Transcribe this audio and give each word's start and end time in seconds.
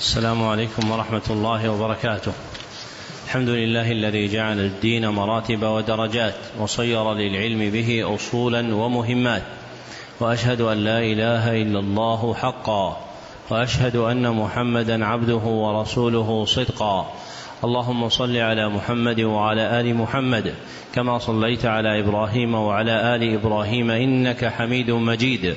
السلام 0.00 0.44
عليكم 0.44 0.90
ورحمة 0.90 1.22
الله 1.30 1.68
وبركاته. 1.68 2.32
الحمد 3.26 3.48
لله 3.48 3.92
الذي 3.92 4.28
جعل 4.28 4.60
الدين 4.60 5.08
مراتب 5.08 5.62
ودرجات 5.62 6.34
وصير 6.60 7.14
للعلم 7.14 7.70
به 7.70 8.14
أصولا 8.14 8.74
ومهمات. 8.74 9.42
وأشهد 10.20 10.60
أن 10.60 10.76
لا 10.84 10.98
إله 10.98 11.62
إلا 11.62 11.80
الله 11.80 12.34
حقا 12.34 12.96
وأشهد 13.50 13.96
أن 13.96 14.30
محمدا 14.30 15.06
عبده 15.06 15.44
ورسوله 15.46 16.44
صدقا. 16.44 17.12
اللهم 17.64 18.08
صل 18.08 18.36
على 18.36 18.68
محمد 18.68 19.20
وعلى 19.20 19.80
آل 19.80 19.94
محمد 19.94 20.54
كما 20.94 21.18
صليت 21.18 21.66
على 21.66 22.00
إبراهيم 22.00 22.54
وعلى 22.54 23.16
آل 23.16 23.34
إبراهيم 23.34 23.90
إنك 23.90 24.44
حميد 24.44 24.90
مجيد 24.90 25.56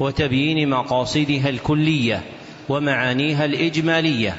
وتبيين 0.00 0.68
مقاصدها 0.68 1.48
الكلية 1.48 2.22
ومعانيها 2.68 3.44
الإجمالية 3.44 4.36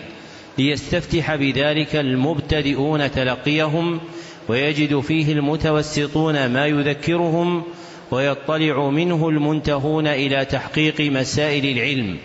ليستفتح 0.58 1.36
بذلك 1.36 1.96
المبتدئون 1.96 3.12
تلقيهم 3.12 4.00
ويجد 4.48 5.00
فيه 5.00 5.34
المتوسطون 5.34 6.46
ما 6.46 6.68
يذكرهم 6.68 7.64
ويطلع 8.12 8.90
منه 8.90 9.30
المنتهون 9.30 10.08
إلى 10.08 10.46
تحقيق 10.46 11.02
مسائل 11.02 11.78
العلم. 11.78 12.18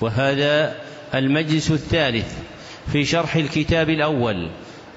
وهذا 0.00 0.76
المجلس 1.14 1.70
الثالث 1.70 2.34
في 2.92 3.04
شرح 3.04 3.36
الكتاب 3.36 3.90
الأول 3.90 4.48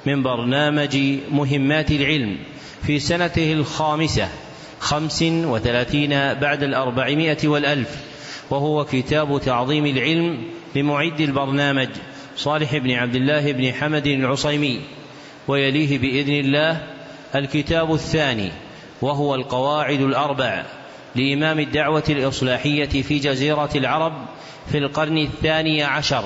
من 0.06 0.23
برنامج 0.23 0.97
مهمات 1.31 1.91
العلم 1.91 2.38
في 2.88 3.00
سنته 3.00 3.53
الخامسة 3.53 4.30
خمس 4.81 5.21
وثلاثين 5.23 6.09
بعد 6.33 6.63
الأربعمائة 6.63 7.47
والألف 7.47 7.97
وهو 8.49 8.85
كتاب 8.85 9.41
تعظيم 9.41 9.85
العلم 9.85 10.43
لمعد 10.75 11.21
البرنامج 11.21 11.89
صالح 12.38 12.77
بن 12.77 12.91
عبد 12.91 13.15
الله 13.15 13.51
بن 13.51 13.73
حمد 13.73 14.07
العصيمي 14.07 14.81
ويليه 15.47 15.97
بإذن 15.97 16.33
الله 16.33 16.88
الكتاب 17.35 17.93
الثاني 17.93 18.51
وهو 19.01 19.35
القواعد 19.35 20.01
الأربع 20.01 20.63
لإمام 21.16 21.59
الدعوة 21.59 22.03
الإصلاحية 22.09 23.01
في 23.01 23.19
جزيرة 23.19 23.69
العرب 23.75 24.13
في 24.72 24.77
القرن 24.77 25.17
الثاني 25.17 25.83
عشر 25.83 26.23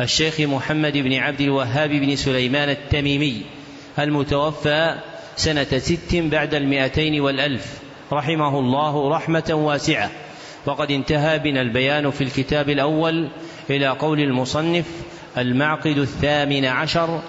الشيخ 0.00 0.40
محمد 0.40 0.92
بن 0.92 1.14
عبد 1.14 1.40
الوهاب 1.40 1.90
بن 1.90 2.16
سليمان 2.16 2.68
التميمي 2.68 3.42
المتوفى 3.98 4.94
سنة 5.36 5.78
ست 5.78 6.14
بعد 6.14 6.54
المئتين 6.54 7.20
والألف. 7.20 7.66
رحمه 8.12 8.58
الله 8.58 9.10
رحمة 9.10 9.50
واسعة. 9.50 10.10
وقد 10.66 10.90
انتهى 10.90 11.38
بنا 11.38 11.62
البيان 11.62 12.10
في 12.10 12.24
الكتاب 12.24 12.70
الأول 12.70 13.28
إلى 13.70 13.88
قول 13.88 14.20
المصنف 14.20 14.84
المعقد 15.38 15.98
الثامن 15.98 16.64
عشر 16.64 17.20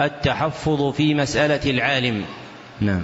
التحفظ 0.00 0.92
في 0.92 1.14
مسألة 1.14 1.70
العالم. 1.70 2.24
نعم. 2.80 3.02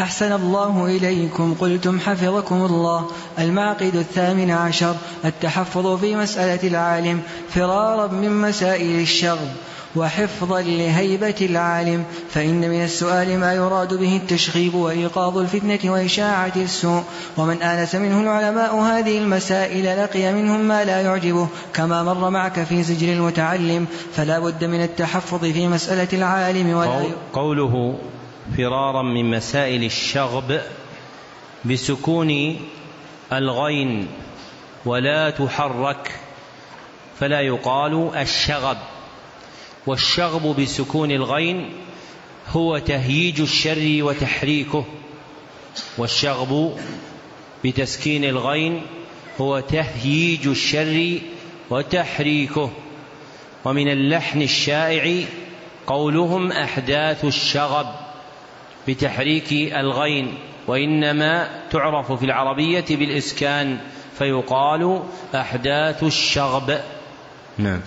أحسن 0.00 0.32
الله 0.32 0.86
إليكم. 0.86 1.54
قلتم 1.54 2.00
حفظكم 2.00 2.64
الله. 2.64 3.10
المعقد 3.38 3.96
الثامن 3.96 4.50
عشر 4.50 4.96
التحفظ 5.24 6.00
في 6.00 6.16
مسألة 6.16 6.68
العالم 6.68 7.22
فرارا 7.50 8.06
من 8.06 8.40
مسائل 8.40 9.00
الشغب. 9.00 9.48
وحفظا 9.96 10.62
لهيبة 10.62 11.34
العالم 11.40 12.04
فإن 12.30 12.60
من 12.60 12.84
السؤال 12.84 13.38
ما 13.38 13.52
يراد 13.54 13.94
به 13.94 14.16
التشغيب 14.16 14.74
وإيقاظ 14.74 15.38
الفتنة 15.38 15.92
وإشاعة 15.92 16.52
السوء. 16.56 17.02
ومن 17.36 17.62
آنس 17.62 17.94
منه 17.94 18.20
العلماء 18.20 18.76
هذه 18.76 19.18
المسائل 19.18 20.02
لقي 20.02 20.32
منهم 20.32 20.60
ما 20.60 20.84
لا 20.84 21.00
يعجبه 21.00 21.48
كما 21.74 22.02
مر 22.02 22.30
معك 22.30 22.64
في 22.64 22.84
سجل 22.84 23.08
المتعلم. 23.08 23.86
فلا 24.14 24.38
بد 24.38 24.64
من 24.64 24.82
التحفظ 24.82 25.44
في 25.44 25.68
مسألة 25.68 26.08
العالم 26.12 26.76
ولا 26.76 27.04
قوله 27.32 27.98
فرارا 28.56 29.02
من 29.02 29.30
مسائل 29.30 29.84
الشغب 29.84 30.60
بسكون 31.64 32.56
الغين 33.32 34.08
ولا 34.86 35.30
تحرك 35.30 36.20
فلا 37.20 37.40
يقال 37.40 38.10
الشغب. 38.16 38.76
والشغب 39.86 40.60
بسكون 40.60 41.10
الغين 41.10 41.70
هو 42.48 42.78
تهييج 42.78 43.40
الشر 43.40 43.98
وتحريكه 44.00 44.84
والشغب 45.98 46.78
بتسكين 47.64 48.24
الغين 48.24 48.82
هو 49.40 49.60
تهييج 49.60 50.48
الشر 50.48 51.18
وتحريكه. 51.70 52.70
ومن 53.64 53.88
اللحن 53.88 54.42
الشائع 54.42 55.24
قولهم 55.86 56.52
أحداث 56.52 57.24
الشغب 57.24 57.86
بتحريك 58.88 59.52
الغين 59.52 60.34
وإنما 60.66 61.60
تعرف 61.70 62.12
في 62.12 62.24
العربية 62.24 62.84
بالإسكان 62.90 63.78
فيقال 64.18 65.02
أحداث 65.34 66.02
الشغب. 66.02 66.80
نعم. 67.58 67.80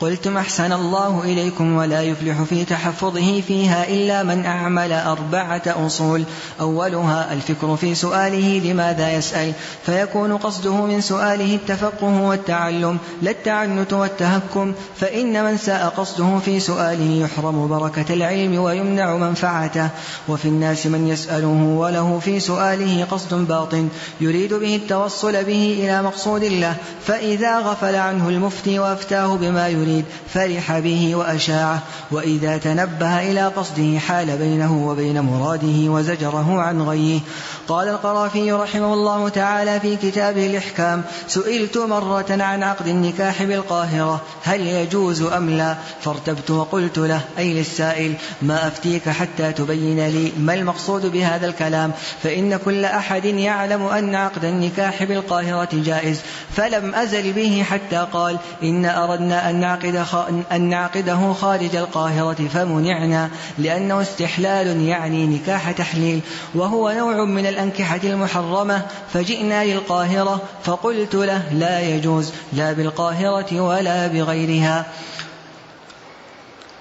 قلتم 0.00 0.36
أحسن 0.36 0.72
الله 0.72 1.22
إليكم 1.24 1.76
ولا 1.76 2.02
يفلح 2.02 2.42
في 2.42 2.64
تحفظه 2.64 3.40
فيها 3.40 3.88
إلا 3.88 4.22
من 4.22 4.46
أعمل 4.46 4.92
أربعة 4.92 5.62
أصول. 5.66 6.24
أولها 6.60 7.32
الفكر 7.32 7.76
في 7.76 7.94
سؤاله 7.94 8.60
لماذا 8.64 9.12
يسأل؟ 9.12 9.52
فيكون 9.86 10.36
قصده 10.36 10.86
من 10.86 11.00
سؤاله 11.00 11.54
التفقه 11.54 12.20
والتعلم. 12.20 12.98
لا 13.22 13.30
التعنت 13.30 13.92
والتهكم 13.92 14.72
فإن 15.00 15.44
من 15.44 15.56
ساء 15.56 15.88
قصده 15.96 16.38
في 16.44 16.60
سؤاله 16.60 17.20
يحرم 17.24 17.68
بركة 17.68 18.14
العلم 18.14 18.58
ويمنع 18.58 19.16
منفعته. 19.16 19.88
وفي 20.28 20.48
الناس 20.48 20.86
من 20.86 21.08
يسأله 21.08 21.76
وله 21.78 22.18
في 22.24 22.40
سؤاله 22.40 23.04
قصد 23.10 23.34
باطن. 23.34 23.88
يريد 24.20 24.54
به 24.54 24.76
التوصل 24.76 25.32
به 25.44 25.78
إلى 25.80 26.02
مقصود 26.02 26.42
الله. 26.42 26.76
فإذا 27.06 27.58
غفل 27.58 27.94
عنه 27.94 28.28
المفتي 28.28 28.78
وأفتاه 28.78 29.36
بما 29.36 29.68
يريد 29.68 29.85
يريد 29.86 30.04
فرح 30.34 30.78
به 30.78 31.14
وأشاعه 31.14 31.82
وإذا 32.10 32.58
تنبه 32.58 33.30
إلى 33.30 33.46
قصده 33.46 33.98
حال 33.98 34.38
بينه 34.38 34.88
وبين 34.88 35.20
مراده 35.20 35.90
وزجره 35.90 36.60
عن 36.60 36.82
غيه. 36.82 37.20
قال 37.68 37.88
القرافي 37.88 38.52
رحمه 38.52 38.94
الله 38.94 39.28
تعالى 39.28 39.80
في 39.80 39.96
كتابه 39.96 40.46
الإحكام 40.46 41.02
سئلت 41.28 41.78
مرة 41.78 42.26
عن 42.30 42.62
عقد 42.62 42.86
النكاح 42.86 43.42
بالقاهرة 43.42 44.20
هل 44.44 44.60
يجوز 44.60 45.22
أم 45.22 45.50
لا؟ 45.50 45.76
فارتبت 46.00 46.50
وقلت 46.50 46.98
له 46.98 47.20
أي 47.38 47.54
للسائل 47.54 48.14
ما 48.42 48.66
أفتيك 48.66 49.08
حتى 49.08 49.52
تبين 49.52 50.08
لي 50.08 50.32
ما 50.38 50.54
المقصود 50.54 51.06
بهذا 51.06 51.46
الكلام 51.46 51.92
فإن 52.22 52.56
كل 52.56 52.84
أحد 52.84 53.24
يعلم 53.24 53.82
أن 53.82 54.14
عقد 54.14 54.44
النكاح 54.44 55.04
بالقاهرة 55.04 55.68
جائز 55.72 56.20
فلم 56.56 56.94
أزل 56.94 57.32
به 57.32 57.64
حتى 57.70 58.06
قال 58.12 58.38
إن 58.62 58.84
أردنا 58.84 59.50
أن 59.50 59.64
نعقد 59.84 60.44
أن 60.52 60.60
نعقده 60.68 61.32
خارج 61.32 61.76
القاهرة 61.76 62.48
فمنعنا 62.48 63.30
لأنه 63.58 64.02
استحلال 64.02 64.80
يعني 64.80 65.26
نكاح 65.26 65.70
تحليل 65.70 66.20
وهو 66.54 66.90
نوع 66.90 67.24
من 67.24 67.46
الأنكحة 67.46 68.00
المحرمة. 68.04 68.82
فجئنا 69.12 69.64
للقاهرة 69.64 70.40
فقلت 70.64 71.14
له 71.14 71.42
لا 71.52 71.80
يجوز 71.80 72.32
لا 72.52 72.72
بالقاهرة 72.72 73.60
ولا 73.60 74.06
بغيرها. 74.06 74.86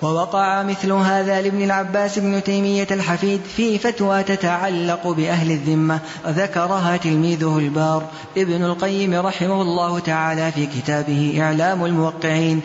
ووقع 0.06 0.64
مثل 0.64 0.92
هذا 0.92 1.42
لابن 1.42 1.62
العباس 1.62 2.20
بن 2.20 2.44
تيمية 2.44 2.88
الحفيد 2.92 3.42
في 3.56 3.78
فتوى 3.78 4.24
تتعلق 4.24 5.08
بأهل 5.08 5.52
الذمة 5.52 6.00
ذكرها 6.28 6.98
تلميذه 6.98 7.58
البار 7.58 8.04
ابن 8.38 8.64
القيم 8.66 9.14
رحمه 9.14 9.62
الله 9.62 10.00
تعالى 10.00 10.52
في 10.52 10.66
كتابه 10.66 11.38
إعلام 11.42 11.86
الموقعين. 11.86 12.62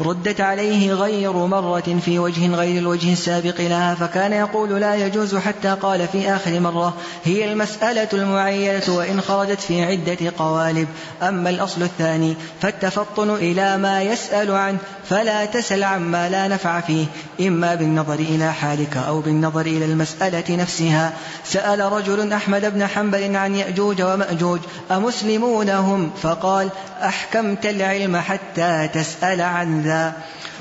ردت 0.00 0.40
عليه 0.40 0.92
غير 0.92 1.32
مرة 1.32 2.00
في 2.04 2.18
وجه 2.18 2.54
غير 2.54 2.78
الوجه 2.78 3.12
السابق 3.12 3.60
لها 3.60 3.94
فكان 3.94 4.32
يقول 4.32 4.80
لا 4.80 4.94
يجوز 4.94 5.36
حتى 5.36 5.76
قال 5.82 6.08
في 6.08 6.30
آخر 6.34 6.60
مرة 6.60 6.94
هي 7.24 7.52
المسألة 7.52 8.08
المعينة 8.12 8.82
وإن 8.88 9.20
خرجت 9.20 9.60
في 9.60 9.84
عدة 9.84 10.32
قوالب. 10.38 10.88
أما 11.22 11.50
الأصل 11.50 11.82
الثاني 11.82 12.36
فالتفطن 12.62 13.30
إلى 13.30 13.76
ما 13.76 14.02
يسأل 14.02 14.50
عنه 14.50 14.78
فلا 15.08 15.44
تسل 15.44 15.84
عما 15.84 16.28
لا 16.28 16.48
نفع 16.48 16.80
فيه 16.80 17.06
إما 17.40 17.74
بالنظر 17.74 18.14
إلى 18.14 18.52
حالك 18.52 18.96
أو 18.96 19.20
بالنظر 19.20 19.60
إلى 19.60 19.84
المسألة 19.84 20.56
نفسها. 20.56 21.12
سأل 21.44 21.80
رجل 21.80 22.32
أحمد 22.32 22.74
بن 22.74 22.86
حنبل 22.86 23.36
عن 23.36 23.54
يأجوج 23.54 24.02
ومأجوج 24.02 24.60
أمسلمون 24.90 25.70
هم 25.70 26.10
فقال 26.22 26.68
أحكمت 27.02 27.66
العلم 27.66 28.16
حتى 28.16 28.88
تسأل 28.94 29.40
عن 29.40 29.85
ذا 29.86 30.12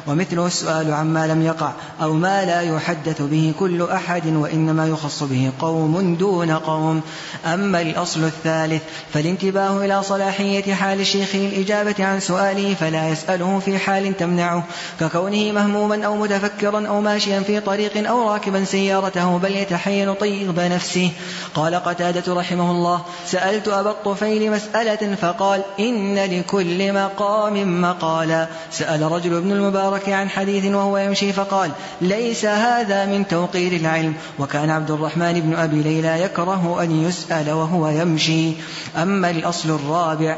ومثله 0.07 0.47
السؤال 0.47 0.93
عما 0.93 1.27
لم 1.27 1.41
يقع 1.41 1.71
أو 2.01 2.13
ما 2.13 2.45
لا 2.45 2.61
يحدث 2.61 3.21
به 3.21 3.53
كل 3.59 3.81
أحد 3.81 4.27
وإنما 4.27 4.87
يخص 4.87 5.23
به 5.23 5.51
قوم 5.59 6.15
دون 6.15 6.51
قوم. 6.51 7.01
أما 7.45 7.81
الأصل 7.81 8.23
الثالث 8.23 8.81
فالانتباه 9.13 9.85
إلى 9.85 10.03
صلاحية 10.03 10.73
حال 10.73 10.99
الشيخ 10.99 11.35
للإجابة 11.35 12.05
عن 12.05 12.19
سؤاله 12.19 12.73
فلا 12.73 13.09
يسأله 13.09 13.59
في 13.65 13.77
حال 13.77 14.17
تمنعه 14.17 14.63
ككونه 14.99 15.51
مهموما 15.51 16.05
أو 16.05 16.15
متفكرا 16.15 16.87
أو 16.87 17.01
ماشيا 17.01 17.39
في 17.39 17.59
طريق 17.59 18.09
أو 18.09 18.31
راكبا 18.31 18.63
سيارته 18.63 19.37
بل 19.37 19.55
يتحين 19.55 20.13
طيب 20.13 20.59
نفسه. 20.59 21.11
قال 21.55 21.75
قتادة 21.75 22.33
رحمه 22.33 22.71
الله 22.71 23.01
سألت 23.27 23.67
أبا 23.67 23.89
الطفيل 23.89 24.51
مسألة 24.51 25.15
فقال 25.15 25.61
إن 25.79 26.15
لكل 26.15 26.93
مقام 26.93 27.81
مقالا. 27.81 28.47
سأل 28.71 29.11
رجل 29.11 29.37
ابن 29.37 29.51
المبارك 29.51 29.94
المبارك 29.95 30.09
عن 30.09 30.29
حديث 30.29 30.65
وهو 30.65 30.97
يمشي 30.97 31.33
فقال 31.33 31.71
ليس 32.01 32.45
هذا 32.45 33.05
من 33.05 33.27
توقير 33.27 33.71
العلم. 33.71 34.13
وكان 34.39 34.69
عبد 34.69 34.91
الرحمن 34.91 35.39
بن 35.39 35.55
أبي 35.55 35.81
ليلى 35.81 36.21
يكره 36.21 36.83
أن 36.83 37.05
يسأل 37.07 37.51
وهو 37.51 37.87
يمشي. 37.87 38.51
أما 38.97 39.29
الأصل 39.29 39.69
الرابع 39.69 40.37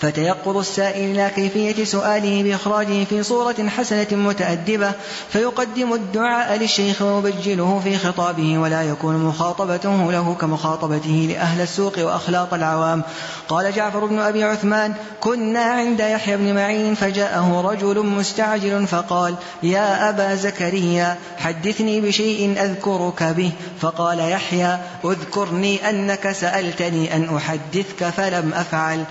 فتيقظ 0.00 0.56
السائل 0.56 1.10
إلى 1.10 1.30
كيفية 1.34 1.84
سؤاله 1.84 2.42
بإخراجه 2.42 3.04
في 3.04 3.22
صورة 3.22 3.68
حسنة 3.68 4.06
متأدبة 4.12 4.92
فيقدم 5.28 5.92
الدعاء 5.92 6.58
للشيخ 6.58 7.02
ويبجله 7.02 7.80
في 7.84 7.98
خطابه 7.98 8.58
ولا 8.58 8.82
يكون 8.82 9.16
مخاطبته 9.16 10.12
له 10.12 10.36
كمخاطبته 10.40 11.28
لأهل 11.30 11.60
السوق 11.60 11.98
وأخلاط 11.98 12.54
العوام. 12.54 13.02
قال 13.48 13.72
جعفر 13.72 14.04
بن 14.06 14.18
أبي 14.18 14.44
عثمان 14.44 14.94
كنا 15.20 15.60
عند 15.60 16.00
يحيى 16.00 16.36
بن 16.36 16.54
معين 16.54 16.94
فجاءه 16.94 17.60
رجل 17.60 18.06
مستعجل 18.06 18.86
فقال 18.86 19.34
يا 19.62 20.08
أبا 20.08 20.34
زكريا 20.34 21.16
حدثني 21.38 22.00
بشيء 22.00 22.54
أذكرك 22.62 23.22
به 23.22 23.52
فقال 23.80 24.18
يحيى 24.18 24.78
اذكرني 25.04 25.90
أنك 25.90 26.32
سألتني 26.32 27.16
أن 27.16 27.36
أحدثك 27.36 28.04
فلم 28.04 28.52
أفعل 28.54 29.04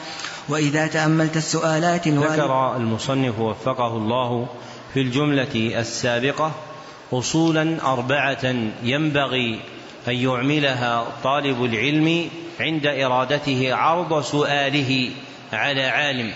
وإذا 0.49 0.87
تأملت 0.87 1.37
السؤالات 1.37 2.07
ذكر 2.07 2.75
المصنف 2.75 3.39
وفقه 3.39 3.97
الله 3.97 4.47
في 4.93 5.01
الجملة 5.01 5.79
السابقة 5.79 6.51
أصولا 7.13 7.91
أربعة 7.93 8.55
ينبغي 8.83 9.59
أن 10.07 10.13
يعملها 10.13 11.07
طالب 11.23 11.65
العلم 11.65 12.29
عند 12.59 12.85
إرادته 12.85 13.75
عرض 13.75 14.21
سؤاله 14.23 15.09
على 15.53 15.83
عالم 15.83 16.33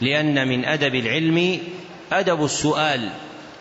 لأن 0.00 0.48
من 0.48 0.64
أدب 0.64 0.94
العلم 0.94 1.58
أدب 2.12 2.44
السؤال 2.44 3.10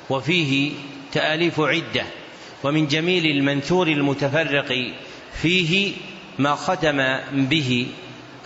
وفيه 0.10 0.72
تآليف 1.12 1.60
عدة 1.60 2.04
ومن 2.64 2.88
جميل 2.88 3.26
المنثور 3.26 3.88
المتفرق 3.88 4.94
فيه 5.42 5.94
ما 6.40 6.56
ختم 6.56 7.18
به 7.32 7.88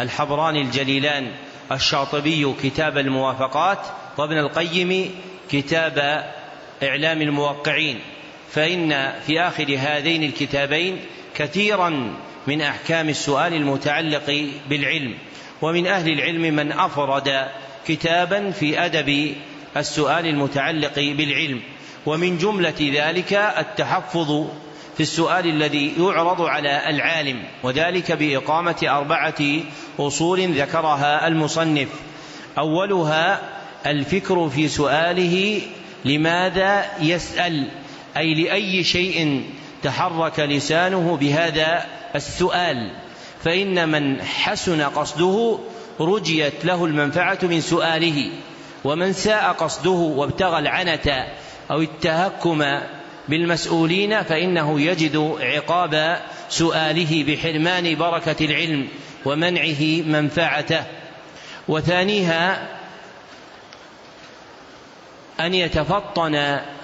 الحبران 0.01 0.55
الجليلان 0.55 1.31
الشاطبي 1.71 2.53
كتاب 2.63 2.97
الموافقات 2.97 3.79
وابن 4.17 4.37
القيم 4.37 5.15
كتاب 5.51 6.25
إعلام 6.83 7.21
الموقعين 7.21 7.99
فإن 8.51 9.13
في 9.27 9.41
آخر 9.41 9.75
هذين 9.77 10.23
الكتابين 10.23 10.99
كثيرا 11.35 12.13
من 12.47 12.61
أحكام 12.61 13.09
السؤال 13.09 13.53
المتعلق 13.53 14.49
بالعلم 14.69 15.13
ومن 15.61 15.87
أهل 15.87 16.11
العلم 16.11 16.41
من 16.55 16.71
أفرد 16.71 17.47
كتابا 17.87 18.51
في 18.51 18.85
أدب 18.85 19.35
السؤال 19.77 20.25
المتعلق 20.27 20.95
بالعلم 20.95 21.61
ومن 22.05 22.37
جملة 22.37 22.91
ذلك 22.93 23.33
التحفظ 23.33 24.47
في 24.97 25.03
السؤال 25.03 25.45
الذي 25.47 25.93
يعرض 25.99 26.41
على 26.41 26.89
العالم 26.89 27.43
وذلك 27.63 28.11
بإقامة 28.11 28.75
أربعة 28.83 29.43
أصول 29.99 30.41
ذكرها 30.41 31.27
المصنف. 31.27 31.87
أولها 32.57 33.41
الفكر 33.85 34.49
في 34.49 34.67
سؤاله 34.67 35.61
لماذا 36.05 36.85
يسأل؟ 37.01 37.67
أي 38.17 38.43
لأي 38.43 38.83
شيء 38.83 39.43
تحرك 39.83 40.39
لسانه 40.39 41.17
بهذا 41.21 41.85
السؤال. 42.15 42.91
فإن 43.43 43.89
من 43.89 44.21
حسن 44.21 44.81
قصده 44.81 45.59
رجيت 45.99 46.65
له 46.65 46.85
المنفعة 46.85 47.39
من 47.43 47.61
سؤاله 47.61 48.31
ومن 48.83 49.13
ساء 49.13 49.51
قصده 49.51 49.89
وابتغى 49.89 50.59
العنة 50.59 51.27
أو 51.71 51.81
التهكم 51.81 52.63
بالمسؤولين 53.29 54.23
فإنه 54.23 54.81
يجد 54.81 55.35
عقاب 55.39 56.19
سؤاله 56.49 57.23
بحرمان 57.27 57.95
بركة 57.95 58.45
العلم 58.45 58.87
ومنعه 59.25 60.01
منفعته. 60.05 60.83
وثانيها 61.67 62.67
أن 65.39 65.53
يتفطن 65.53 66.35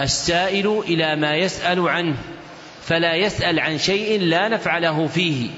السائل 0.01 0.81
إلى 0.87 1.15
ما 1.15 1.35
يسأل 1.35 1.89
عنه 1.89 2.15
فلا 2.83 3.15
يسأل 3.15 3.59
عن 3.59 3.77
شيء 3.77 4.21
لا 4.21 4.47
نفع 4.47 4.77
له 4.77 5.07
فيه 5.07 5.49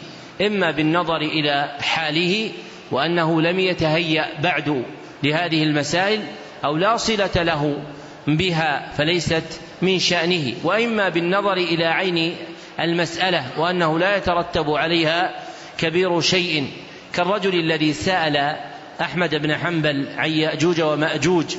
إما 0.41 0.71
بالنظر 0.71 1.17
إلى 1.17 1.77
حاله 1.81 2.51
وأنه 2.91 3.41
لم 3.41 3.59
يتهيأ 3.59 4.41
بعد 4.41 4.83
لهذه 5.23 5.63
المسائل 5.63 6.21
أو 6.65 6.77
لا 6.77 6.97
صلة 6.97 7.43
له 7.43 7.83
بها 8.27 8.91
فليست 8.97 9.61
من 9.81 9.99
شأنه 9.99 10.53
وإما 10.63 11.09
بالنظر 11.09 11.53
إلى 11.53 11.85
عين 11.85 12.35
المسألة 12.79 13.45
وأنه 13.57 13.99
لا 13.99 14.17
يترتب 14.17 14.69
عليها 14.69 15.43
كبير 15.77 16.21
شيء. 16.21 16.67
كالرجل 17.13 17.55
الذي 17.59 17.93
سأل 17.93 18.55
أحمد 19.01 19.35
بن 19.35 19.55
حنبل 19.55 20.07
عن 20.17 20.31
يأجوج 20.31 20.81
ومأجوج 20.81 21.55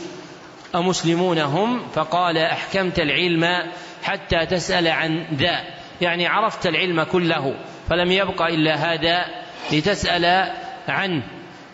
أمسلمون 0.75 1.39
هم؟ 1.39 1.83
فقال 1.95 2.39
أحكمت 2.39 2.99
العلم 2.99 3.71
حتى 4.03 4.47
تسأل 4.47 4.89
عن 4.89 5.25
ذا. 5.35 5.61
يعني 6.01 6.27
عرفت 6.27 6.67
العلم 6.67 7.03
كله 7.03 7.55
فلم 7.89 8.13
يبق 8.13 8.43
إلا 8.43 8.75
هذا 8.75 9.25
لتسأل 9.73 10.53
عنه. 10.89 11.23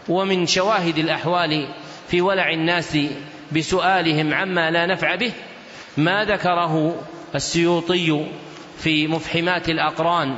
ومن 0.09 0.47
شواهد 0.47 0.99
الأحوال 0.99 1.69
في 2.09 2.21
ولع 2.21 2.51
الناس 2.51 2.99
بسؤالهم 3.53 4.35
عما 4.35 4.71
لا 4.71 4.87
نفع 4.87 5.15
به 5.15 5.33
ما 5.97 6.25
ذكره 6.25 7.03
السيوطي 7.35 8.27
في 8.79 9.07
مفحمات 9.07 9.69
الأقران 9.69 10.37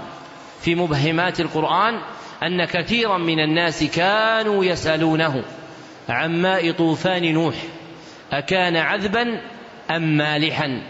في 0.61 0.75
مبهمات 0.75 1.40
القرآن 1.40 2.00
أن 2.42 2.64
كثيرا 2.64 3.19
من 3.19 3.40
الناس 3.40 3.85
كانوا 3.85 4.64
يسألونه 4.64 5.45
عن 6.09 6.42
ماء 6.42 6.73
طوفان 6.73 7.35
نوح 7.35 7.54
أكان 8.33 8.76
عذبا 8.76 9.40
أم 9.90 10.02
مالحا؟ 10.02 10.83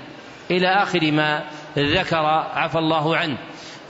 إلى 0.50 0.68
آخر 0.68 1.12
ما 1.12 1.44
ذكر 1.78 2.24
عفى 2.54 2.78
الله 2.78 3.16
عنه. 3.16 3.36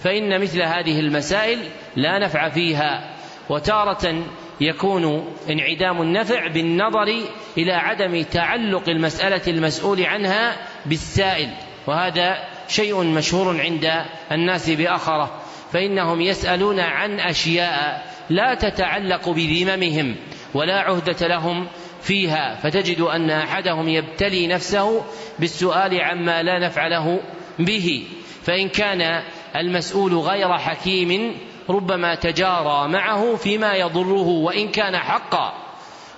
فإن 0.02 0.40
مثل 0.40 0.62
هذه 0.62 1.00
المسائل 1.00 1.58
لا 1.96 2.18
نفع 2.18 2.48
فيها 2.48 3.14
وتارة 3.48 4.24
يكون 4.62 5.35
انعدام 5.50 6.02
النفع 6.02 6.47
بالنظر 6.47 7.14
إلى 7.59 7.73
عدم 7.73 8.23
تعلق 8.23 8.88
المسألة 8.88 9.42
المسؤول 9.49 10.02
عنها 10.02 10.57
بالسائل 10.87 11.49
وهذا 11.87 12.38
شيء 12.69 13.02
مشهور 13.02 13.61
عند 13.61 13.92
الناس 14.33 14.71
بأخرة 14.71 15.42
فإنهم 15.73 16.21
يسألون 16.21 16.81
عن 16.81 17.21
أشياء 17.21 18.07
لا 18.31 18.54
تتعلق 18.54 19.28
بذممهم 19.28 20.16
ولا 20.54 20.81
عهدة 20.81 21.28
لهم 21.28 21.66
فيها 22.02 22.59
فتجد 22.62 23.00
أن 23.00 23.31
أحدهم 23.31 23.88
يبتلي 23.88 24.47
نفسه 24.47 25.04
بالسؤال 25.38 26.00
عما 26.00 26.42
لا 26.42 26.59
نفع 26.59 26.87
له 26.87 27.21
به 27.59 28.04
فإن 28.45 28.69
كان 28.69 29.23
المسؤول 29.57 30.14
غير 30.14 30.59
حكيم 30.59 31.37
ربما 31.71 32.14
تجارى 32.14 32.88
معه 32.88 33.37
فيما 33.37 33.75
يضره 33.75 34.28
وإن 34.28 34.69
كان 34.69 34.97
حقا 34.97 35.52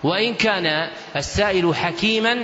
وإن 0.05 0.35
كان 0.35 0.89
السائل 1.17 1.75
حكيما 1.75 2.37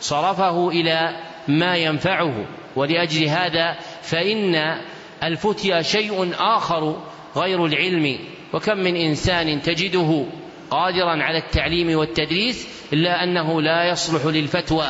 صرفه 0.00 0.68
إلى 0.68 1.16
ما 1.48 1.76
ينفعه. 1.76 2.34
ولأجل 2.76 3.24
هذا 3.24 3.76
فإن 4.02 4.80
الفتيا 5.22 5.82
شيء 5.82 6.34
آخر 6.38 6.96
غير 7.36 7.66
العلم. 7.66 8.18
وكم 8.52 8.78
من 8.78 8.96
إنسان 8.96 9.62
تجده 9.62 10.24
قادرا 10.70 11.22
على 11.22 11.38
التعليم 11.38 11.98
والتدريس 11.98 12.68
إلا 12.92 13.24
أنه 13.24 13.62
لا 13.62 13.88
يصلح 13.88 14.26
للفتوى 14.26 14.86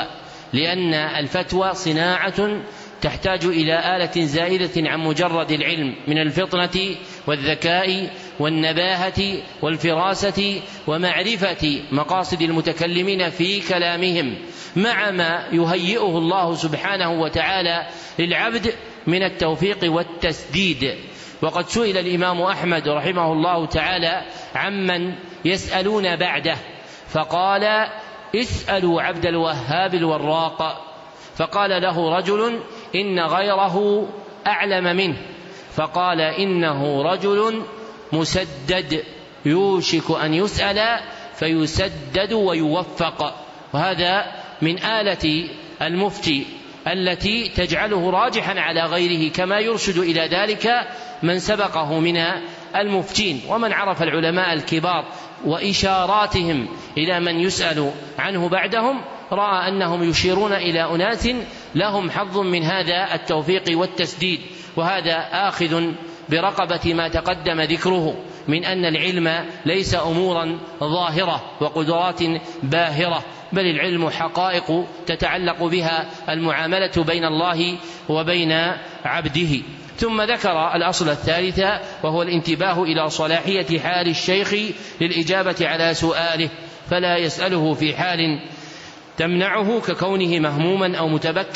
لأن 0.53 0.95
الفتوى 0.95 1.75
صناعة 1.75 2.61
تحتاج 3.03 3.45
إلى 3.45 3.97
آلة 3.97 4.25
زائدة 4.25 4.91
عن 4.91 5.01
مجرد 5.01 5.51
العلم 5.51 5.95
من 6.09 6.19
الفطنة 6.19 6.97
والذكاء 7.27 8.11
والنباهة 8.39 9.43
والفراسة 9.63 10.61
ومعرفة 10.87 11.83
مقاصد 11.93 12.43
المتكلمين 12.43 13.31
في 13.31 13.61
كلامهم 13.69 14.35
مع 14.77 15.11
ما 15.11 15.49
يهيئه 15.53 16.19
الله 16.19 16.55
سبحانه 16.55 17.13
وتعالى 17.13 17.87
للعبد 18.19 18.75
من 19.07 19.23
التوفيق 19.23 19.93
والتسديد. 19.93 20.95
وقد 21.43 21.69
سئل 21.69 21.99
الإمام 21.99 22.43
أحمد 22.43 22.89
رحمه 22.89 23.33
الله 23.33 23.67
تعالى 23.67 24.23
عمن 24.55 25.15
يسألون 25.45 26.17
بعده 26.17 26.57
فقال 27.09 27.89
اسألوا 28.35 29.03
عبد 29.03 29.27
الوهاب 29.27 29.95
الوراق 29.95 30.85
فقال 31.37 31.83
له 31.83 32.17
رجل 32.17 32.61
إن 32.95 33.21
غيره 33.21 34.07
أعلم 34.47 34.97
منه. 34.97 35.17
فقال 35.75 36.21
إنه 36.21 37.03
رجل 37.03 37.63
مسدد 38.13 39.05
يوشك 39.45 40.11
أن 40.11 40.35
يسأل 40.35 41.01
فيسدد 41.35 42.33
ويوفق. 42.33 43.35
وهذا 43.75 44.27
من 44.63 44.79
آلة 44.85 45.49
المفتي 45.83 46.47
التي 46.87 47.49
تجعله 47.49 48.11
راجحا 48.11 48.61
على 48.61 48.83
غيره 48.83 49.33
كما 49.33 49.59
يرشد 49.59 49.99
إلى 49.99 50.21
ذلك 50.21 50.87
من 51.23 51.39
سبقه 51.39 52.01
من 52.01 52.17
المفتين. 52.77 53.41
ومن 53.49 53.73
عرف 53.73 54.03
العلماء 54.03 54.53
الكبار 54.53 55.05
وإشاراتهم 55.45 56.69
إلى 56.99 57.21
من 57.21 57.41
يسأل 57.41 57.93
عنه 58.19 58.49
بعدهم 58.49 59.01
رأى 59.33 59.69
أنهم 59.69 60.11
يشيرون 60.11 60.53
إلى 60.53 60.95
أناس 60.95 61.29
لهم 61.75 62.11
حظ 62.11 62.39
من 62.39 62.63
هذا 62.63 63.15
التوفيق 63.15 63.79
والتسديد 63.79 64.41
وهذا 64.77 65.29
آخذ 65.33 65.93
برقبة 66.29 66.95
ما 66.95 67.09
تقدم 67.09 67.61
ذكره 67.61 68.15
من 68.49 68.65
أن 68.65 68.85
العلم 68.85 69.45
ليس 69.67 69.95
أمورا 69.95 70.59
ظاهرة 70.81 71.43
وقدرات 71.61 72.21
باهرة 72.63 73.25
بل 73.53 73.67
العلم 73.67 74.11
حقائق 74.11 74.85
تتعلق 75.07 75.65
بها 75.65 76.07
المعاملة 76.29 77.05
بين 77.07 77.25
الله 77.25 77.77
وبين 78.09 78.53
عبده. 79.05 79.63
ثم 79.97 80.23
ذكر 80.23 80.75
الأصل 80.75 81.09
الثالث 81.09 81.61
وهو 82.03 82.23
الانتباه 82.23 82.83
إلى 82.83 83.11
صلاحية 83.11 83.79
حال 83.79 84.09
الشيخ 84.09 84.55
للإجابة 85.01 85.57
على 85.61 85.95
سؤاله 85.95 86.49
فلا 86.91 87.17
يسأله 87.17 87.75
في 87.75 87.97
حال 87.97 88.41
تمنعه 89.19 89.81
ككونه 89.81 90.39
مهموما 90.39 90.97
أو 90.97 91.09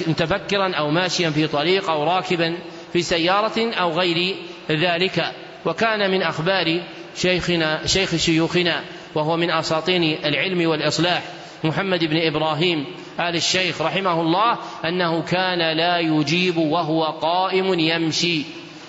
متفكرا 0.07 0.75
أو 0.75 0.91
ماشيا 0.91 1.31
في 1.31 1.47
طريق 1.47 1.91
أو 1.91 2.05
راكبا 2.05 2.59
في 2.93 3.03
سيارة 3.03 3.73
أو 3.75 3.91
غير 3.91 4.37
ذلك. 4.71 5.33
وكان 5.67 6.11
من 6.11 6.23
أخبار 6.23 6.81
شيخنا 7.17 7.87
شيخ 7.87 8.17
شيوخنا 8.17 8.85
وهو 9.15 9.37
من 9.37 9.51
أساطين 9.51 10.19
العلم 10.25 10.69
والإصلاح 10.69 11.23
محمد 11.65 12.05
بن 12.05 12.17
إبراهيم 12.17 12.87
آل 13.21 13.37
الشيخ 13.37 13.83
رحمه 13.83 14.21
الله 14.21 14.59
أنه 14.85 15.23
كان 15.23 15.77
لا 15.77 15.99
يجيب 15.99 16.57
وهو 16.57 17.05
قائم 17.05 17.79
يمشي 17.79 18.43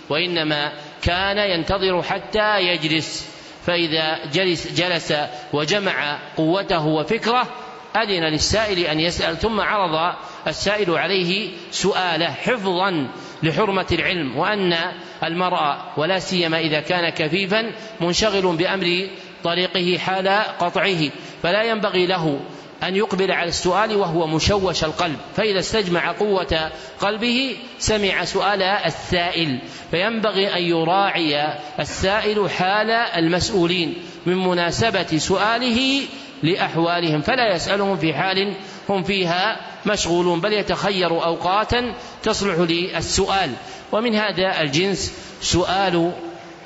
وإنما 0.10 0.72
كان 1.01 1.38
ينتظر 1.38 2.03
حتى 2.03 2.60
يجلس. 2.60 3.34
فإذا 3.65 4.25
جلس 4.34 4.82
جلس 4.82 5.13
وجمع 5.53 6.20
قوته 6.38 6.86
وفكره 6.86 7.48
أذن 7.95 8.23
للسائل 8.23 8.79
أن 8.79 9.00
يسأل 9.00 9.38
ثم 9.38 9.59
عرض 9.59 10.15
السائل 10.47 10.91
عليه 10.91 11.50
سؤاله 11.71 12.31
حفظا 12.31 13.07
لحرمة 13.43 13.88
العلم 13.91 14.38
وأن 14.38 14.77
المرأة 15.23 15.77
ولا 15.97 16.19
سيما 16.19 16.59
إذا 16.59 16.79
كان 16.79 17.09
كفيفا 17.09 17.71
منشغل 18.01 18.55
بأمر 18.55 19.07
طريقه 19.43 19.97
حال 19.97 20.27
قطعه 20.59 21.09
فلا 21.43 21.63
ينبغي 21.63 22.05
له 22.05 22.39
أن 22.83 22.95
يقبل 22.95 23.31
على 23.31 23.50
السؤال 23.50 23.95
وهو 23.95 24.27
مشوش 24.27 24.83
القلب 24.83 25.17
فإذا 25.35 25.59
استجمع 25.59 26.12
قوة 26.12 26.71
قلبه 27.00 27.55
سمع 27.79 28.25
سؤال 28.25 28.62
السائل 28.62 29.59
فينبغي 29.91 30.55
أن 30.57 30.63
يراعي 30.63 31.57
السائل 31.79 32.50
حال 32.50 32.91
المسؤولين 32.91 33.95
من 34.25 34.38
مناسبة 34.38 35.17
سؤاله 35.17 36.01
لأحوالهم 36.43 37.21
فلا 37.21 37.55
يسألهم 37.55 37.97
في 37.97 38.13
حال 38.13 38.53
هم 38.89 39.03
فيها 39.03 39.57
مشغولون 39.85 40.41
بل 40.41 40.53
يتخير 40.53 41.23
أوقاتا 41.25 41.93
تصلح 42.23 42.55
للسؤال. 42.59 43.51
ومن 43.91 44.15
هذا 44.15 44.62
الجنس 44.62 45.13
سؤال 45.41 46.12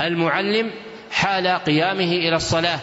المعلم 0.01 0.71
حال 1.11 1.47
قيامه 1.47 2.11
إلى 2.11 2.35
الصلاة 2.35 2.79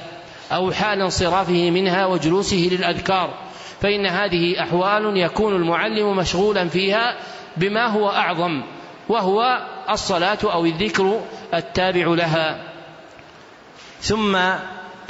أو 0.53 0.73
حال 0.73 1.01
انصرافه 1.01 1.71
منها 1.71 2.07
وجلوسه 2.07 2.69
للأذكار. 2.73 3.35
فإن 3.83 4.07
هذه 4.07 4.63
أحوال 4.63 5.17
يكون 5.17 5.57
المعلم 5.57 6.17
مشغولا 6.17 6.69
فيها 6.69 7.17
بما 7.57 7.87
هو 7.87 8.09
أعظم 8.09 8.63
وهو 9.09 9.61
الصلاة 9.91 10.39
أو 10.45 10.65
الذكر 10.65 11.21
التابع 11.55 12.07
لها. 12.07 12.59
ثم 14.01 14.37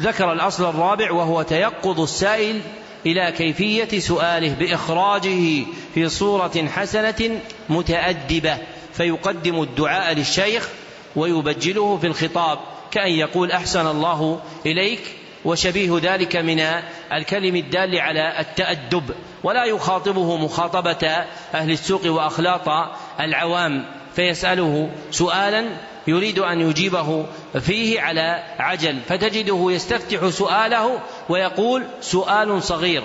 ذكر 0.01 0.33
الأصل 0.33 0.69
الرابع 0.69 1.13
وهو 1.13 1.43
تيقظ 1.43 2.01
السائل 2.01 2.61
إلى 3.07 3.33
كيفية 3.33 3.99
سؤاله 3.99 4.55
بإخراجه 4.55 5.65
في 5.95 6.09
صورة 6.09 6.69
حسنة 6.75 7.41
متأدبة 7.69 8.59
فيقدم 8.93 9.63
الدعاء 9.63 10.15
للشيخ 10.15 10.69
ويبجله 11.17 11.99
في 11.99 12.07
الخطاب 12.07 12.59
كأن 12.91 13.13
يقول 13.13 13.53
أحسن 13.53 13.87
الله 13.87 14.41
إليك 14.67 15.01
وشبيه 15.45 15.99
ذلك 16.03 16.37
من 16.37 16.61
الكلم 17.13 17.57
الدال 17.57 17.99
على 17.99 18.41
التأدب 18.41 19.11
ولا 19.43 19.65
يخاطبه 19.65 20.37
مخاطبة 20.37 21.09
أهل 21.55 21.71
السوق 21.71 22.07
وأخلاط 22.07 22.69
العوام 23.21 23.85
فيسأله 24.17 24.91
سؤالا 25.11 25.65
يريد 26.07 26.39
أن 26.39 26.61
يجيبه 26.61 27.27
فيه 27.61 28.01
على 28.01 28.43
عجل 28.59 29.01
فتجده 29.09 29.67
يستفتح 29.71 30.29
سؤاله 30.29 31.01
ويقول 31.29 31.85
سؤال 32.01 32.63
صغير 32.63 33.03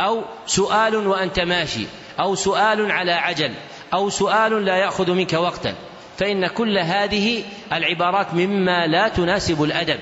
أو 0.00 0.22
سؤال 0.46 0.96
وأنت 0.96 1.40
ماشي 1.40 1.86
أو 2.20 2.34
سؤال 2.34 2.92
على 2.92 3.12
عجل 3.12 3.52
أو 3.94 4.10
سؤال 4.10 4.64
لا 4.64 4.76
يأخذ 4.76 5.10
منك 5.10 5.32
وقتا. 5.32 5.74
فإن 6.18 6.46
كل 6.46 6.78
هذه 6.78 7.42
العبارات 7.72 8.34
مما 8.34 8.86
لا 8.86 9.08
تناسب 9.08 9.62
الأدب. 9.62 10.00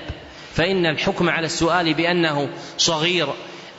فإن 0.54 0.86
الحكم 0.86 1.30
على 1.30 1.46
السؤال 1.46 1.94
بأنه 1.94 2.48
صغير 2.78 3.28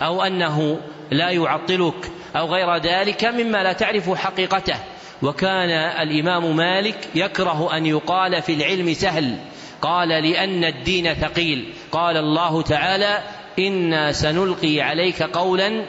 أو 0.02 0.24
أنه 0.24 0.80
لا 1.12 1.30
يعطلك 1.30 2.12
أو 2.36 2.48
غير 2.48 2.78
ذلك 2.78 3.26
مما 3.26 3.64
لا 3.64 3.74
تعرف 3.74 4.10
حقيقته. 4.10 4.76
وكان 5.22 5.70
الإمام 6.02 6.56
مالك 6.56 7.10
يكره 7.16 7.78
أن 7.78 7.86
يقال 7.86 8.42
في 8.42 8.54
العلم 8.54 8.94
سهل. 8.94 9.38
قال 9.82 10.10
لأن 10.10 10.64
الدين 10.64 11.14
ثقيل. 11.14 11.74
قال 11.92 12.18
الله 12.18 12.62
تعالى 12.62 13.24
إنا 13.60 14.12
سنلقي 14.12 14.82
عليك 14.82 15.24
قولا 15.24 15.86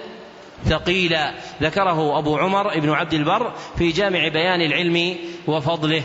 ثقيلا 0.65 1.35
ذكره 1.63 2.19
أبو 2.19 2.37
عمر 2.37 2.79
بن 2.79 2.91
عبد 2.91 3.15
البر 3.15 3.53
في 3.79 3.91
جامع 3.91 4.29
بيان 4.29 4.61
العلم 4.61 5.17
وفضله. 5.47 6.03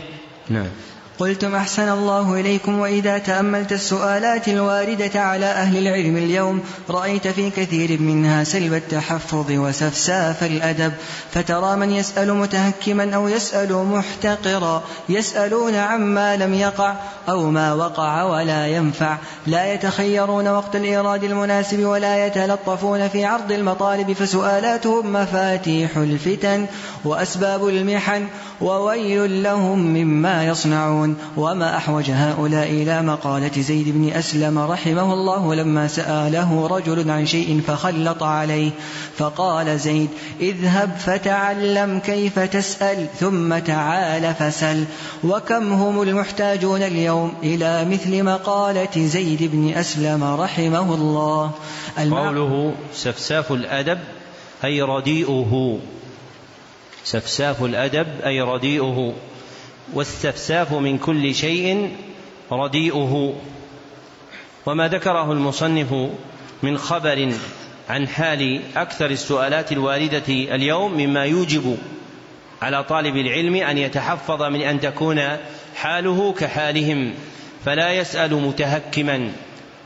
نعم. 0.48 0.70
قلتم 1.18 1.54
أحسن 1.54 1.88
الله 1.88 2.40
إليكم 2.40 2.78
وإذا 2.78 3.18
تأملت 3.18 3.72
السؤالات 3.72 4.48
الواردة 4.48 5.20
على 5.20 5.46
أهل 5.46 5.76
العلم 5.78 6.16
اليوم 6.16 6.60
رأيت 6.90 7.28
في 7.28 7.50
كثير 7.50 8.00
منها 8.00 8.44
سلب 8.44 8.74
التحفظ 8.74 9.50
وسفساف 9.50 10.44
الأدب 10.44 10.92
فترى 11.32 11.76
من 11.76 11.90
يسأل 11.90 12.34
متهكما 12.34 13.14
أو 13.14 13.28
يسأل 13.28 13.72
محتقرا 13.72 14.82
يسألون 15.08 15.74
عما 15.74 16.36
لم 16.36 16.54
يقع 16.54 16.94
أو 17.28 17.50
ما 17.50 17.72
وقع 17.72 18.22
ولا 18.22 18.66
ينفع. 18.66 19.16
لا 19.46 19.74
يتخيرون 19.74 20.48
وقت 20.48 20.76
الإيراد 20.76 21.24
المناسب 21.24 21.84
ولا 21.84 22.26
يتلطفون 22.26 23.08
في 23.08 23.24
عرض 23.24 23.52
المطالب 23.52 24.12
فسؤالاتهم 24.12 25.12
مفاتيح 25.12 25.96
الفتن 25.96 26.66
وأسباب 27.04 27.68
المحن 27.68 28.26
وويل 28.60 29.42
لهم 29.42 29.78
مما 29.78 30.44
يصنعون. 30.46 31.16
وما 31.36 31.76
أحوج 31.76 32.10
هؤلاء 32.10 32.70
إلى 32.70 33.02
مقالة 33.02 33.62
زيد 33.62 33.88
بن 33.88 34.12
أسلم 34.12 34.58
رحمه 34.58 35.12
الله 35.12 35.54
لما 35.54 35.88
سأله 35.88 36.66
رجل 36.66 37.10
عن 37.10 37.26
شيء 37.26 37.60
فخلط 37.66 38.22
عليه 38.22 38.70
فقال 39.18 39.78
زيد 39.78 40.08
اذهب 40.40 40.90
فتعلم 40.98 41.98
كيف 41.98 42.38
تسأل 42.38 43.06
ثم 43.20 43.58
تعال 43.58 44.34
فسل. 44.34 44.84
وكم 45.24 45.72
هم 45.72 46.02
المحتاجون 46.02 46.82
اليوم 46.82 47.15
إلى 47.42 47.84
مثل 47.84 48.22
مقالة 48.22 49.06
زيد 49.06 49.42
بن 49.52 49.72
أسلم 49.72 50.24
رحمه 50.24 50.94
الله. 50.94 51.50
قوله 51.98 52.74
سفساف 52.92 53.52
الأدب 53.52 53.98
أي 54.64 54.82
رديئه. 54.82 55.78
سفساف 57.04 57.64
الأدب 57.64 58.06
أي 58.26 58.40
رديئه. 58.40 59.12
والسفساف 59.94 60.72
من 60.72 60.98
كل 60.98 61.34
شيء 61.34 61.90
رديئه. 62.52 63.34
وما 64.66 64.88
ذكره 64.88 65.32
المصنف 65.32 65.94
من 66.62 66.78
خبر 66.78 67.32
عن 67.88 68.08
حال 68.08 68.60
أكثر 68.76 69.10
السؤالات 69.10 69.72
الواردة 69.72 70.28
اليوم 70.28 70.92
مما 70.94 71.24
يوجب 71.24 71.76
على 72.62 72.84
طالب 72.84 73.16
العلم 73.16 73.54
أن 73.54 73.78
يتحفظ 73.78 74.42
من 74.42 74.60
أن 74.60 74.80
تكون 74.80 75.20
حاله 75.76 76.32
كحالهم 76.32 77.14
فلا 77.64 77.92
يسأل 77.92 78.34
متهكما 78.34 79.32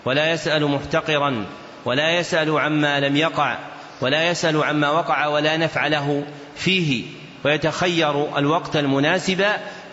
ولا 0.05 0.33
يسأل 0.33 0.67
محتقرا 0.67 1.47
ولا 1.85 2.11
يسأل 2.11 2.59
عما 2.59 3.01
لم 3.01 3.17
يقع 3.17 3.59
ولا 4.01 4.31
يسأل 4.31 4.65
عما 4.65 4.91
وقع 4.91 5.27
ولا 5.27 5.57
نفع 5.57 5.87
له 5.87 6.25
فيه 6.57 7.05
ويتخير 7.45 8.39
الوقت 8.39 8.77
المناسب 8.77 9.45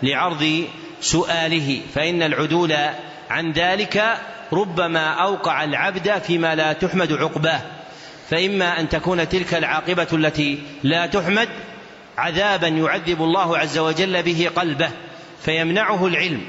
لعرض 0.03 0.67
سؤاله 1.01 1.81
فإن 1.95 2.23
العدول 2.23 2.75
عن 3.29 3.51
ذلك 3.51 4.17
ربما 4.53 5.07
أوقع 5.07 5.63
العبد 5.63 6.17
فيما 6.17 6.55
لا 6.55 6.73
تحمد 6.73 7.13
عقباه 7.13 7.61
فإما 8.29 8.79
أن 8.79 8.89
تكون 8.89 9.29
تلك 9.29 9.53
العاقبة 9.53 10.07
التي 10.13 10.59
لا 10.83 11.05
تحمد 11.05 11.49
عذابا 12.17 12.67
يعذب 12.67 13.21
الله 13.21 13.57
عز 13.57 13.77
وجل 13.77 14.23
به 14.23 14.49
قلبه. 14.55 14.89
فيمنعه 15.41 16.07
العلم. 16.07 16.41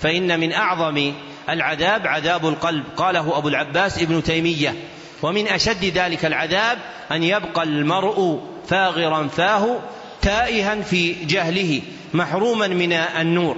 فإن 0.00 0.40
من 0.40 0.52
أعظم 0.52 1.12
العذاب 1.48 2.06
عذاب 2.06 2.48
القلب. 2.48 2.84
قاله 2.96 3.38
أبو 3.38 3.48
العباس 3.48 4.02
ابن 4.02 4.22
تيمية. 4.22 4.74
ومن 5.22 5.48
أشد 5.48 5.84
ذلك 5.84 6.24
العذاب 6.24 6.78
أن 7.12 7.22
يبقى 7.22 7.62
المرء 7.62 8.40
فاغرا 8.68 9.28
فاه 9.28 9.78
تائها 10.22 10.82
في 10.82 11.12
جهله 11.12 11.82
محروما 12.14 12.66
من 12.66 12.92
النور. 12.92 13.56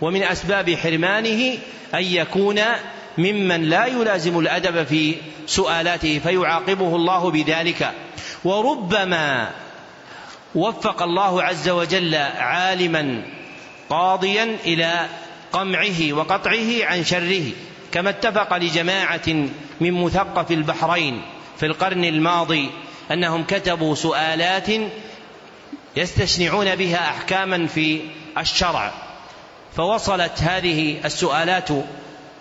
ومن 0.00 0.22
أسباب 0.22 0.74
حرمانه 0.74 1.58
أن 1.94 2.02
يكون 2.02 2.60
ممن 3.18 3.62
لا 3.62 3.86
يلازم 3.86 4.38
الأدب 4.38 4.84
في 4.84 5.14
سؤالاته 5.46 6.18
فيعاقبه 6.18 6.96
الله 6.96 7.30
بذلك. 7.30 7.92
وربما 8.44 9.50
وفق 10.54 11.02
الله 11.02 11.42
عز 11.42 11.68
وجل 11.68 12.14
عالما 12.14 13.22
قاضيا 13.90 14.56
إلى 14.64 15.06
قمعه 15.52 16.12
وقطعه 16.12 16.84
عن 16.84 17.04
شره 17.04 17.44
كما 17.92 18.10
اتفق 18.10 18.56
لجماعة 18.56 19.28
من 19.80 19.92
مثقف 20.04 20.50
البحرين 20.50 21.22
في 21.58 21.66
القرن 21.66 22.04
الماضي 22.04 22.70
أنهم 23.10 23.44
كتبوا 23.44 23.94
سؤالات 23.94 24.68
يستشنعون 25.96 26.76
بها 26.76 27.10
أحكاما 27.10 27.66
في 27.66 28.00
الشرع. 28.38 28.92
فوصلت 29.76 30.40
هذه 30.40 31.00
السؤالات 31.04 31.68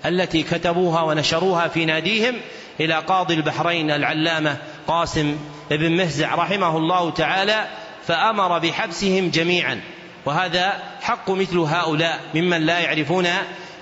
التي 0.05 0.43
كتبوها 0.43 1.01
ونشروها 1.01 1.67
في 1.67 1.85
ناديهم 1.85 2.35
إلى 2.79 2.99
قاضي 2.99 3.33
البحرين 3.33 3.91
العلامة 3.91 4.57
قاسم 4.87 5.37
بن 5.69 5.91
مهزع 5.91 6.35
رحمه 6.35 6.77
الله 6.77 7.11
تعالى 7.11 7.67
فأمر 8.07 8.59
بحبسهم 8.59 9.29
جميعا. 9.29 9.81
وهذا 10.25 10.83
حق 11.01 11.29
مثل 11.31 11.57
هؤلاء 11.57 12.19
ممن 12.35 12.61
لا 12.61 12.79
يعرفون 12.79 13.27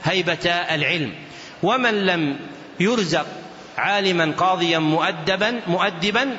هيبة 0.03 0.49
العلم. 0.49 1.13
ومن 1.63 2.05
لم 2.05 2.39
يرزق 2.79 3.25
عالما 3.77 4.33
قاضيا 4.37 4.79
مؤدبا 4.79 5.59
مؤدبا 5.67 6.37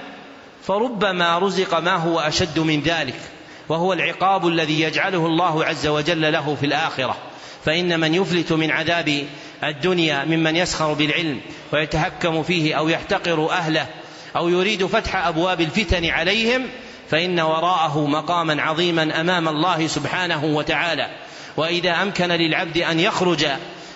فربما 0.63 1.39
رزق 1.39 1.79
ما 1.79 1.97
هو 1.97 2.21
أشد 2.21 2.59
من 2.59 2.81
ذلك 2.81 3.21
وهو 3.69 3.93
العقاب 3.93 4.49
الذي 4.49 4.81
يجعله 4.81 5.27
الله 5.27 5.65
عز 5.65 5.87
وجل 5.87 6.33
له 6.33 6.57
في 6.61 6.67
الآخرة. 6.67 7.17
فإن 7.65 8.01
من 8.01 8.15
يفلت 8.15 8.53
من 8.53 8.71
عذاب 8.71 9.27
الدنيا 9.65 10.25
ممن 10.25 10.57
يسخر 10.57 10.93
بالعلم 10.93 11.41
ويتهكم 11.73 12.43
فيه 12.43 12.75
أو 12.75 12.89
يحتقر 12.89 13.51
أهله 13.51 13.87
أو 14.37 14.49
يريد 14.49 14.87
فتح 14.87 15.27
أبواب 15.27 15.61
الفتن 15.61 16.05
عليهم 16.05 16.67
فإن 17.11 17.41
وراءه 17.41 18.07
مقاما 18.07 18.63
عظيما 18.63 19.21
أمام 19.21 19.49
الله 19.49 19.87
سبحانه 19.87 20.45
وتعالى. 20.45 21.09
وإذا 21.57 22.03
أمكن 22.03 22.29
للعبد 22.29 22.79
أن 22.79 23.01
يخرج 23.01 23.47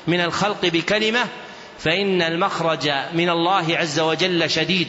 من 0.07 0.21
الخلق 0.21 0.67
بكلمة 0.67 1.25
فإن 1.79 2.23
المخرج 2.23 2.91
من 3.13 3.31
الله 3.31 3.65
عز 3.71 4.01
وجل 4.01 4.51
شديد 4.51 4.89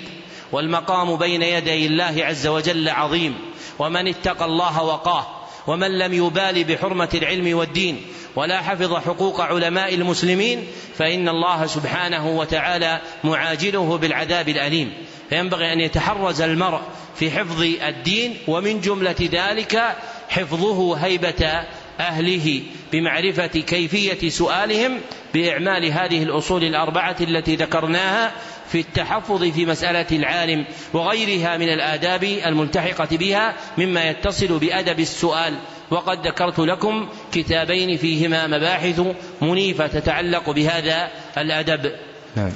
والمقام 0.52 1.16
بين 1.16 1.42
يدي 1.42 1.86
الله 1.86 2.16
عز 2.20 2.48
وجل 2.48 2.90
عظيم. 2.90 3.38
ومن 3.80 4.08
اتقى 4.08 4.46
الله 4.46 4.84
وقاه 4.84 5.28
ومن 5.68 6.00
لم 6.00 6.14
يبال 6.14 6.64
بحرمة 6.64 7.10
العلم 7.14 7.58
والدين 7.58 8.02
ولا 8.36 8.62
حفظ 8.62 8.96
حقوق 8.96 9.42
علماء 9.42 9.94
المسلمين 9.94 10.68
فإن 10.98 11.30
الله 11.30 11.66
سبحانه 11.66 12.28
وتعالى 12.28 13.02
معاجله 13.24 13.98
بالعذاب 13.98 14.50
الأليم. 14.50 14.94
فينبغي 15.30 15.74
أن 15.74 15.80
يتحرز 15.80 16.42
المرء 16.42 16.82
في 17.20 17.32
حفظ 17.32 17.62
الدين 17.62 18.38
ومن 18.48 18.82
جملة 18.82 19.16
ذلك 19.22 19.96
حفظه 20.30 20.96
هيبة 20.96 21.66
أهله 22.00 22.62
بمعرفة 22.92 23.48
كيفية 23.48 24.30
سؤالهم 24.30 25.00
بإعمال 25.34 25.86
هذه 25.86 26.24
الأصول 26.24 26.64
الأربعة 26.64 27.16
التي 27.22 27.56
ذكرناها 27.56 28.32
في 28.72 28.80
التحفظ 28.80 29.44
في 29.44 29.66
مسألة 29.66 30.06
العالم 30.12 30.66
وغيرها 30.94 31.58
من 31.58 31.70
الآداب 31.70 32.24
الملتحقة 32.24 33.18
بها 33.18 33.56
مما 33.78 34.10
يتصل 34.10 34.60
بأدب 34.60 35.00
السؤال 35.00 35.54
وقد 35.92 36.28
ذكرت 36.28 36.60
لكم 36.60 37.10
كتابين 37.32 37.98
فيهما 37.98 38.48
مباحث 38.48 39.02
منيفة 39.42 39.88
تتعلق 39.88 40.50
بهذا 40.50 41.10
الأدب 41.38 41.92
نعم. 42.36 42.52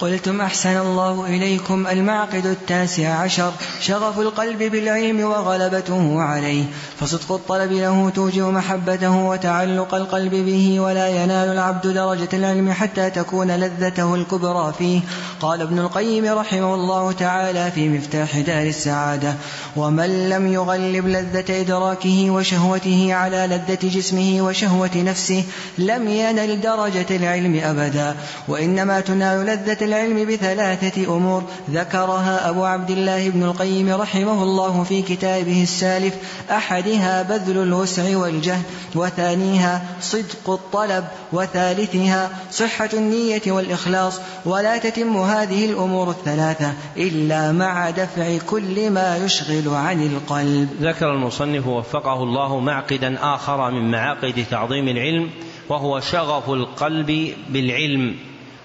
قلتم 0.00 0.40
أحسن 0.40 0.76
الله 0.76 1.26
إليكم 1.26 1.86
المعقد 1.86 2.46
التاسع 2.46 3.08
عشر 3.08 3.52
شغف 3.80 4.18
القلب 4.18 4.58
بالعلم 4.58 5.20
وغلبته 5.20 6.22
عليه 6.22 6.64
فصدق 7.00 7.32
الطلب 7.32 7.72
له 7.72 8.10
توجب 8.10 8.42
محبته 8.42 9.16
وتعلق 9.16 9.94
القلب 9.94 10.34
به 10.34 10.80
ولا 10.80 11.08
ينال 11.08 11.48
العبد 11.48 11.86
درجة 11.86 12.28
العلم 12.32 12.72
حتى 12.72 13.10
تكون 13.10 13.50
لذته 13.50 14.14
الكبرى 14.14 14.74
فيه. 14.78 15.00
قال 15.40 15.60
ابن 15.60 15.78
القيم 15.78 16.38
رحمه 16.38 16.74
الله 16.74 17.12
تعالى 17.12 17.70
في 17.70 17.88
مفتاح 17.88 18.38
دار 18.38 18.66
السعادة 18.66 19.34
ومن 19.76 20.28
لم 20.28 20.52
يغلب 20.52 21.06
لذة 21.06 21.60
إدراكه 21.60 22.30
وشهوته 22.30 23.14
على 23.14 23.46
لذة 23.46 23.88
جسمه 23.88 24.42
وشهوة 24.42 24.90
نفسه 24.96 25.44
لم 25.78 26.08
ينل 26.08 26.60
درجة 26.60 27.06
العلم 27.10 27.60
أبدا 27.64 28.16
وإنما 28.48 29.00
تنال 29.00 29.46
لذة 29.46 29.85
العلم 29.86 30.24
بثلاثة 30.30 31.16
أمور. 31.16 31.42
ذكرها 31.70 32.50
أبو 32.50 32.64
عبد 32.64 32.90
الله 32.90 33.30
بن 33.30 33.42
القيم 33.42 33.88
رحمه 33.90 34.42
الله 34.42 34.82
في 34.82 35.02
كتابه 35.02 35.62
السالف 35.62 36.14
أحدها 36.50 37.22
بذل 37.22 37.62
الوسع 37.62 38.16
والجهد 38.16 38.62
وثانيها 38.94 39.82
صدق 40.00 40.50
الطلب 40.50 41.04
وثالثها 41.32 42.30
صحة 42.50 42.90
النية 42.94 43.42
والإخلاص. 43.46 44.20
ولا 44.44 44.78
تتم 44.78 45.16
هذه 45.16 45.64
الأمور 45.64 46.10
الثلاثة 46.10 46.72
إلا 46.96 47.52
مع 47.52 47.90
دفع 47.90 48.38
كل 48.46 48.90
ما 48.90 49.16
يشغل 49.16 49.68
عن 49.68 50.02
القلب. 50.02 50.68
ذكر 50.80 51.12
المصنف 51.12 51.66
وفقه 51.66 52.22
الله 52.22 52.60
معقدا 52.60 53.18
آخر 53.20 53.70
من 53.70 53.90
معاقد 53.90 54.44
تعظيم 54.50 54.88
العلم 54.88 55.30
وهو 55.68 56.00
شغف 56.00 56.50
القلب 56.50 57.32
بالعلم. 57.48 58.16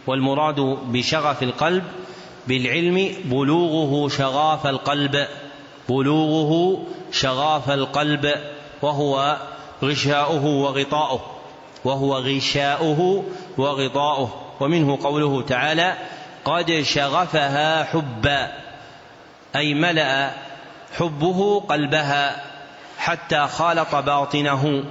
والمراد 0.07 0.59
بشغف 0.91 1.43
القلب 1.43 1.83
بالعلم 2.47 3.15
بلوغه 3.25 4.09
شغاف 4.09 4.67
القلب 4.67 5.27
بلوغه 5.89 6.83
شغاف 7.11 7.69
القلب 7.69 8.33
وهو 8.81 9.37
غشاؤه 9.83 10.45
وغطاؤه 10.45 11.21
وهو 11.85 12.17
غشاؤه 12.17 13.23
وغطاؤه. 13.57 14.29
ومنه 14.59 14.97
قوله 15.03 15.41
تعالى 15.41 15.97
قد 16.45 16.81
شغفها 16.81 17.83
حبا 17.83 18.51
أي 19.55 19.73
ملأ 19.73 20.31
حبه 20.97 21.59
قلبها 21.59 22.43
حتى 22.97 23.47
خالط 23.47 23.95
باطنه. 23.95 24.83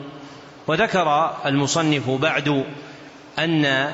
وذكر 0.67 1.37
المصنف 1.47 2.11
بعد 2.11 2.65
أن 3.39 3.93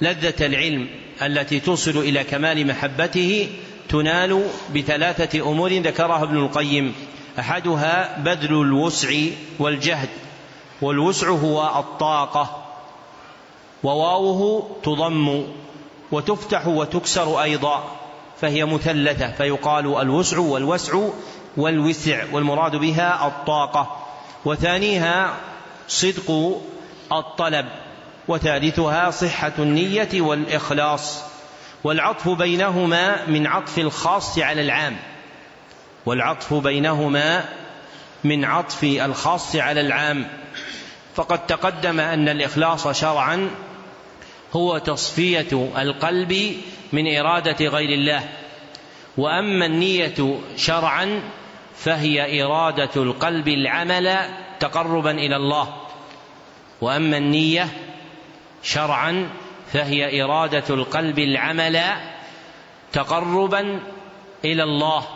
لذة 0.00 0.46
العلم 0.46 0.88
التي 1.22 1.60
توصل 1.60 1.98
إلى 1.98 2.24
كمال 2.24 2.66
محبته 2.66 3.48
تنال 3.88 4.44
بثلاثة 4.74 5.50
أمور 5.50 5.72
ذكرها 5.72 6.22
ابن 6.22 6.36
القيم. 6.36 6.94
أحدها 7.38 8.18
بذل 8.18 8.60
الوسع 8.60 9.10
والجهد 9.58 10.08
والوسع 10.82 11.28
هو 11.28 11.78
الطاقة 11.78 12.62
وواوه 13.82 14.70
تضم 14.82 15.44
وتفتح 16.12 16.66
وتكسر 16.66 17.42
أيضا 17.42 17.96
فهي 18.40 18.64
مثلثة 18.64 19.30
فيقال 19.30 19.86
الوسع 20.00 20.38
والوسع 20.38 21.08
والوسع 21.56 22.24
والمراد 22.32 22.76
بها 22.76 23.26
الطاقة. 23.26 23.96
وثانيها 24.44 25.34
صدق 25.88 26.60
الطلب. 27.12 27.66
وثالثها 28.28 29.10
صحة 29.10 29.52
النية 29.58 30.20
والإخلاص 30.20 31.22
والعطف 31.84 32.28
بينهما 32.28 33.26
من 33.26 33.46
عطف 33.46 33.78
الخاص 33.78 34.38
على 34.38 34.60
العام. 34.60 34.96
والعطف 36.06 36.54
بينهما 36.54 37.44
من 38.24 38.44
عطف 38.44 38.84
الخاص 38.84 39.56
على 39.56 39.80
العام. 39.80 40.28
فقد 41.14 41.46
تقدم 41.46 42.00
أن 42.00 42.28
الإخلاص 42.28 42.88
شرعا 42.88 43.50
هو 44.52 44.78
تصفية 44.78 45.70
القلب 45.78 46.56
من 46.92 47.16
إرادة 47.16 47.66
غير 47.66 47.88
الله. 47.88 48.28
وأما 49.16 49.66
النية 49.66 50.40
شرعا 50.56 51.22
فهي 51.76 52.42
إرادة 52.42 52.90
القلب 52.96 53.48
العمل 53.48 54.18
تقربا 54.60 55.10
إلى 55.10 55.36
الله. 55.36 55.74
وأما 56.80 57.16
النية 57.16 57.68
شرعا 58.62 59.30
فهي 59.72 60.22
إرادة 60.22 60.64
القلب 60.70 61.18
العمل 61.18 61.80
تقربا 62.92 63.80
إلى 64.44 64.62
الله. 64.62 65.06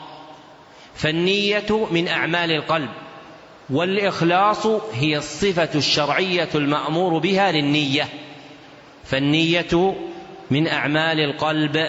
فالنية 0.94 1.87
من 1.90 2.09
أعمال 2.09 2.50
القلب 2.50 2.90
والإخلاص 3.70 4.66
هي 4.94 5.16
الصفة 5.16 5.68
الشرعية 5.74 6.48
المأمور 6.54 7.18
بها 7.18 7.52
للنية. 7.52 8.09
فالنية 9.04 9.94
من 10.50 10.68
أعمال 10.68 11.20
القلب 11.20 11.88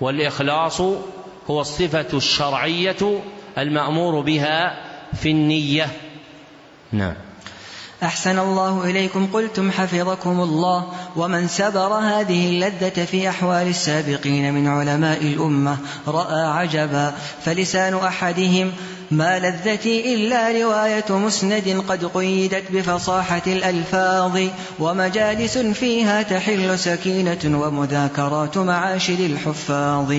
والإخلاص 0.00 0.80
هو 1.50 1.60
الصفة 1.60 2.16
الشرعية 2.16 3.20
المأمور 3.58 4.20
بها 4.20 4.84
في 5.14 5.30
النية. 5.30 5.88
نعم. 6.92 7.14
أحسن 8.02 8.38
الله 8.38 8.84
إليكم 8.84 9.26
قلتم 9.32 9.70
حفظكم 9.70 10.40
الله 10.40 10.86
ومن 11.16 11.48
سبر 11.48 11.92
هذه 11.92 12.48
اللذة 12.48 13.04
في 13.04 13.28
أحوال 13.28 13.68
السابقين 13.68 14.54
من 14.54 14.68
علماء 14.68 15.22
الأمة 15.22 15.76
رأى 16.08 16.46
عجبا 16.46 17.14
فلسان 17.44 17.94
أحدهم 17.94 18.72
ما 19.12 19.38
لذتي 19.38 20.14
إلا 20.14 20.48
رواية 20.62 21.04
مسند 21.10 21.84
قد 21.88 22.04
قيدت 22.04 22.64
بفصاحة 22.72 23.42
الألفاظ 23.46 24.38
ومجالس 24.78 25.58
فيها 25.58 26.22
تحل 26.22 26.78
سكينة 26.78 27.38
ومذاكرات 27.44 28.58
معاشر 28.58 29.14
الحفاظ. 29.14 30.12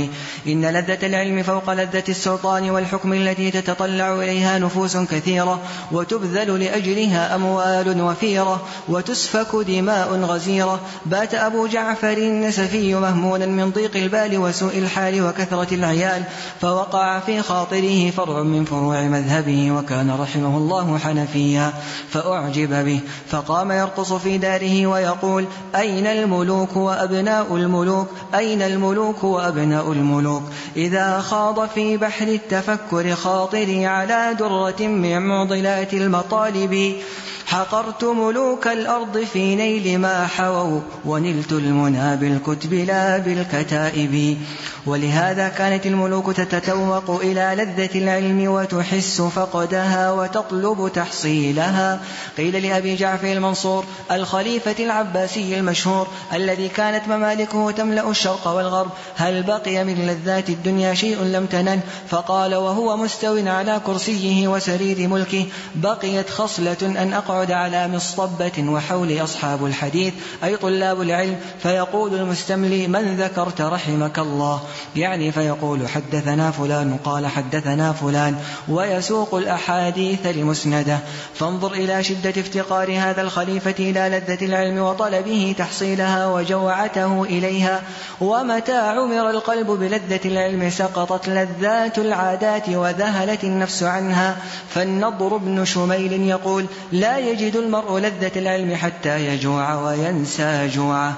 إن 0.48 0.66
لذة 0.66 1.06
العلم 1.08 1.44
فوق 1.44 1.74
لذة 1.74 2.04
السلطان 2.10 2.70
والحكم 2.70 3.14
التي 3.14 3.52
تتطلع 3.52 4.16
إليها 4.16 4.60
نفوس 4.60 4.98
كثيرة 4.98 5.60
وتبذل 5.92 6.64
لأجلها 6.64 7.36
أموال 7.36 8.02
وفيرة 8.02 8.68
وتسفك 8.90 9.56
دماء 9.68 10.14
غزيرة. 10.14 10.80
بات 11.06 11.36
أبو 11.36 11.68
جعفر 11.68 12.18
النسفي 12.18 12.96
مهمونا 12.96 13.46
من 13.46 13.72
ضيق 13.72 13.96
البال 13.96 14.38
وسوء 14.38 14.78
الحال 14.78 15.22
وكثرة 15.22 15.74
العيال 15.74 16.24
فوقع 16.62 17.20
في 17.20 17.42
خاطره 17.42 18.10
فرع 18.10 18.44
من 18.44 18.66
فروع 18.66 18.83
فروع 18.84 19.02
مذهبه 19.02 19.72
وكان 19.72 20.12
رحمه 20.12 20.58
الله 20.58 20.98
حنفيا 20.98 21.74
فأعجب 22.10 22.86
به 22.86 23.00
فقام 23.30 23.72
يرقص 23.72 24.14
في 24.14 24.38
داره 24.38 24.88
ويقول 24.88 25.46
أين 25.76 26.08
الملوك 26.08 26.76
وأبناء 26.76 27.56
الملوك؟ 27.56 28.08
أين 28.36 28.62
الملوك 28.62 29.24
وأبناء 29.24 29.92
الملوك؟ 29.92 30.44
إذا 30.76 31.20
خاض 31.20 31.70
في 31.70 31.98
بحر 31.98 32.28
التفكر 32.28 33.16
خاطري 33.16 33.86
على 33.86 34.36
درة 34.40 34.88
من 34.88 35.22
معضلات 35.22 35.94
المطالب. 35.94 36.96
حقرت 37.54 38.04
ملوك 38.04 38.68
الأرض 38.68 39.18
في 39.18 39.56
نيل 39.56 40.00
ما 40.00 40.28
حووا 40.28 40.82
ونلت 41.06 41.52
المنى 41.52 42.18
بالكتب 42.18 42.74
لا 42.74 43.18
بالكتائب. 43.18 44.38
ولهذا 44.86 45.50
كانت 45.50 45.86
الملوك 45.86 46.32
تتتوق 46.32 47.10
إلى 47.10 47.56
لذة 47.58 48.00
العلم 48.00 48.48
وتحس 48.48 49.22
فقدها 49.22 50.12
وتطلب 50.12 50.92
تحصيلها. 50.94 52.00
قيل 52.38 52.64
لأبي 52.64 52.96
جعفر 52.96 53.34
المنصور 53.34 53.86
الخليفة 54.12 54.76
العباسي 54.80 55.60
المشهور 55.60 56.08
الذي 56.34 56.68
كانت 56.68 57.08
ممالكه 57.08 57.72
تملأ 57.72 58.10
الشرق 58.10 58.48
والغرب 58.48 58.90
هل 59.16 59.44
بقي 59.44 59.84
من 59.84 60.08
لذات 60.08 60.50
الدنيا 60.50 60.94
شيء 60.94 61.24
لم 61.24 61.46
تنن 61.46 61.80
فقال 62.10 62.56
وهو 62.56 62.98
مستو 62.98 63.48
على 63.48 63.82
كرسيه 63.86 64.48
وسرير 64.48 65.08
ملكه 65.08 65.46
بقيت 65.76 66.30
خصلة 66.30 66.78
أن 66.82 67.14
أقعد 67.14 67.43
على 67.52 67.88
مصطبة 67.88 68.52
وحولي 68.60 69.24
أصحاب 69.24 69.66
الحديث 69.66 70.14
أي 70.44 70.58
طلاب 70.58 71.02
العلم 71.02 71.36
فيقول 71.64 72.16
المستملي 72.16 72.88
من 72.88 73.16
ذكرت 73.18 73.62
رحمك 73.62 74.20
الله؟ 74.20 74.62
يعني 74.96 75.32
فيقول 75.32 75.90
حدثنا 75.90 76.52
فلان 76.52 76.98
قال 77.04 77.28
حدثنا 77.28 77.94
فلان. 77.94 78.36
ويسوق 78.70 79.36
الأحاديث 79.36 80.26
المسندة. 80.26 81.00
فانظر 81.34 81.72
إلى 81.72 82.04
شدة 82.04 82.42
افتقار 82.42 82.98
هذا 83.00 83.22
الخليفة 83.22 83.76
إلى 83.80 84.00
لذة 84.00 84.46
العلم 84.46 84.78
وطلبه 84.78 85.56
تحصيلها 85.58 86.28
وجوعته 86.28 87.24
إليها. 87.24 87.82
ومتى 88.22 88.78
عمر 88.78 89.30
القلب 89.30 89.68
بلذة 89.68 90.20
العلم 90.26 90.70
سقطت 90.70 91.30
لذات 91.30 91.98
العادات 91.98 92.70
وذهلت 92.70 93.44
النفس 93.44 93.84
عنها. 93.84 94.38
فالنضر 94.70 95.38
بن 95.38 95.66
شميل 95.66 96.22
يقول 96.22 96.66
لا 96.92 97.18
يجد 97.34 97.56
المرء 97.56 98.00
لذة 98.00 98.32
العلم 98.36 98.76
حتى 98.76 99.28
يجوع 99.28 99.76
وينسى 99.76 100.70
جوعه. 100.76 101.18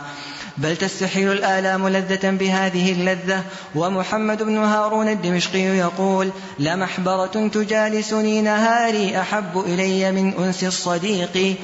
بل 0.58 0.78
تستحيل 0.78 1.32
الآلام 1.32 1.88
لذة 1.88 2.30
بهذه 2.30 2.91
اللذة. 2.91 3.43
ومحمد 3.75 4.43
بن 4.43 4.58
هارون 4.58 5.10
الدمشقي 5.10 5.60
يقول 5.60 6.32
لمحبرة 6.60 7.49
تجالسني 7.54 8.41
نهاري 8.41 9.21
أحب 9.21 9.60
إلي 9.60 10.12
من 10.12 10.34
أنس 10.34 10.63
الصديق. 10.63 11.56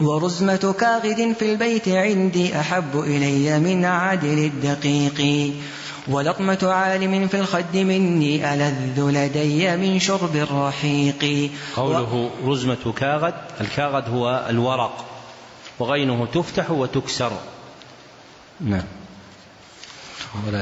ورزمة 0.00 0.74
كاغد 0.80 1.34
في 1.38 1.52
البيت 1.52 1.88
عندي 1.88 2.60
أحب 2.60 3.00
إلي 3.00 3.58
من 3.58 3.84
عدل 3.84 4.38
الدقيق. 4.38 5.52
ولطمة 6.08 6.58
عالم 6.62 7.28
في 7.28 7.40
الخد 7.40 7.76
مني 7.76 8.54
ألذ 8.54 9.00
لدي 9.00 9.76
من 9.76 9.98
شرب 9.98 10.36
الرحيق. 10.36 11.50
قوله 11.76 12.30
رزمة 12.44 12.92
كاغد 12.96 13.34
الكاغد 13.60 14.08
هو 14.08 14.46
الورق 14.50 15.04
وغينه 15.78 16.26
تفتح 16.26 16.70
وتكسر. 16.70 17.32
نعم. 18.60 19.05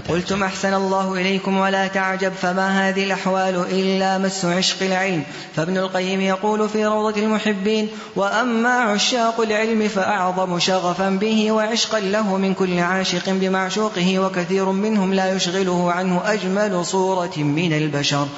قلتم 0.09 0.43
أحسن 0.43 0.75
الله 0.75 1.13
إليكم 1.15 1.57
ولا 1.59 1.87
تعجب 1.87 2.33
فما 2.43 2.89
هذه 2.89 3.05
الأحوال 3.05 3.65
إلا 3.71 4.19
مس 4.19 4.45
عشق 4.45 4.83
العلم. 4.83 5.23
فابن 5.57 5.77
القيم 5.77 6.21
يقول 6.21 6.69
في 6.69 6.87
روضة 6.87 7.21
المحبين 7.21 7.89
وأما 8.17 8.71
عشاق 8.71 9.41
العلم 9.41 9.89
فأعظم 9.89 10.59
شغفا 10.59 11.11
به 11.11 11.53
وعشقا 11.53 12.01
له 12.01 12.37
من 12.37 12.55
كل 12.55 12.79
عاشق 12.79 13.31
بمعشوقه 13.31 14.19
وكثير 14.19 14.65
منهم 14.65 15.15
لا 15.15 15.35
يشغله 15.35 15.93
عنه 15.93 16.23
أجمل 16.25 16.87
صورة 16.87 17.37
من 17.37 17.73
البشر. 17.73 18.29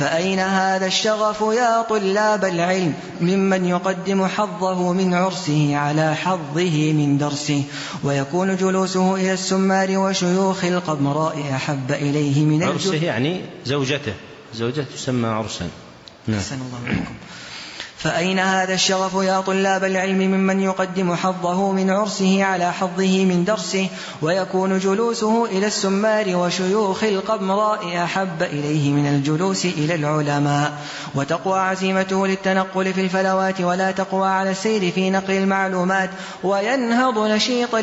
فأين 0.00 0.38
هذا 0.38 0.86
الشغف 0.86 1.40
يا 1.40 1.82
طلاب 1.82 2.44
العلم؟ 2.44 2.94
ممن 3.20 3.64
يقدم 3.64 4.26
حظه 4.26 4.92
من 4.92 5.14
عرسه 5.14 5.76
على 5.76 6.14
حظه 6.14 6.92
من 6.92 7.18
درسه. 7.18 7.62
ويكون 8.04 8.56
جلوسه 8.56 9.14
إلى 9.14 9.32
السمار 9.32 9.98
وشيوخ 9.98 10.64
القمراء 10.64 11.44
أحب 11.54 11.92
إليه 11.92 12.44
من 12.44 12.62
عرسه 12.62 12.94
يعني 12.94 13.40
زوجته. 13.64 14.14
زوجته 14.54 14.86
تسمى 14.96 15.28
عرسا. 15.28 15.68
نعم. 16.26 16.40
الله 16.52 16.80
عليكم 16.86 17.14
فأين 18.02 18.38
هذا 18.38 18.74
الشغف 18.74 19.14
يا 19.14 19.40
طلاب 19.40 19.84
العلم 19.84 20.18
ممن 20.18 20.60
يقدم 20.60 21.14
حظه 21.14 21.72
من 21.72 21.90
عرسه 21.90 22.44
على 22.44 22.72
حظه 22.72 23.24
من 23.24 23.44
درسه 23.44 23.88
ويكون 24.22 24.78
جلوسه 24.78 25.44
إلى 25.44 25.66
السمار 25.66 26.36
وشيوخ 26.36 27.04
القمراء 27.04 28.04
أحب 28.04 28.42
إليه 28.42 28.92
من 28.92 29.06
الجلوس 29.06 29.64
إلى 29.64 29.94
العلماء 29.94 30.72
وتقوى 31.14 31.58
عزيمته 31.58 32.26
للتنقل 32.26 32.92
في 32.92 33.00
الفلوات 33.00 33.60
ولا 33.60 33.90
تقوى 33.90 34.28
على 34.28 34.50
السير 34.50 34.90
في 34.90 35.10
نقل 35.10 35.34
المعلومات 35.34 36.10
وينهض 36.44 37.18
نشيطا 37.18 37.80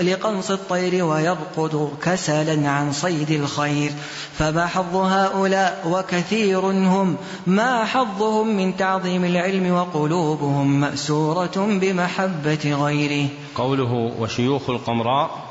لقنص 0.00 0.50
الطير 0.50 1.04
ويرقد 1.04 1.90
كسلا 2.02 2.68
عن 2.70 2.92
صيد 2.92 3.30
الخير 3.30 3.92
فما 4.38 4.66
حظ 4.66 4.96
هؤلاء 4.96 5.82
وكثير 5.86 6.60
هم 6.60 7.16
ما 7.46 7.84
حظهم 7.84 8.56
من 8.56 8.76
تعظيم 8.76 9.24
العلم 9.24 9.57
وقلوبهم 9.66 10.80
مأسورة 10.80 11.78
بمحبة 11.80 12.84
غيره. 12.84 13.28
قوله 13.54 13.92
وشيوخ 14.18 14.70
القمراء 14.70 15.48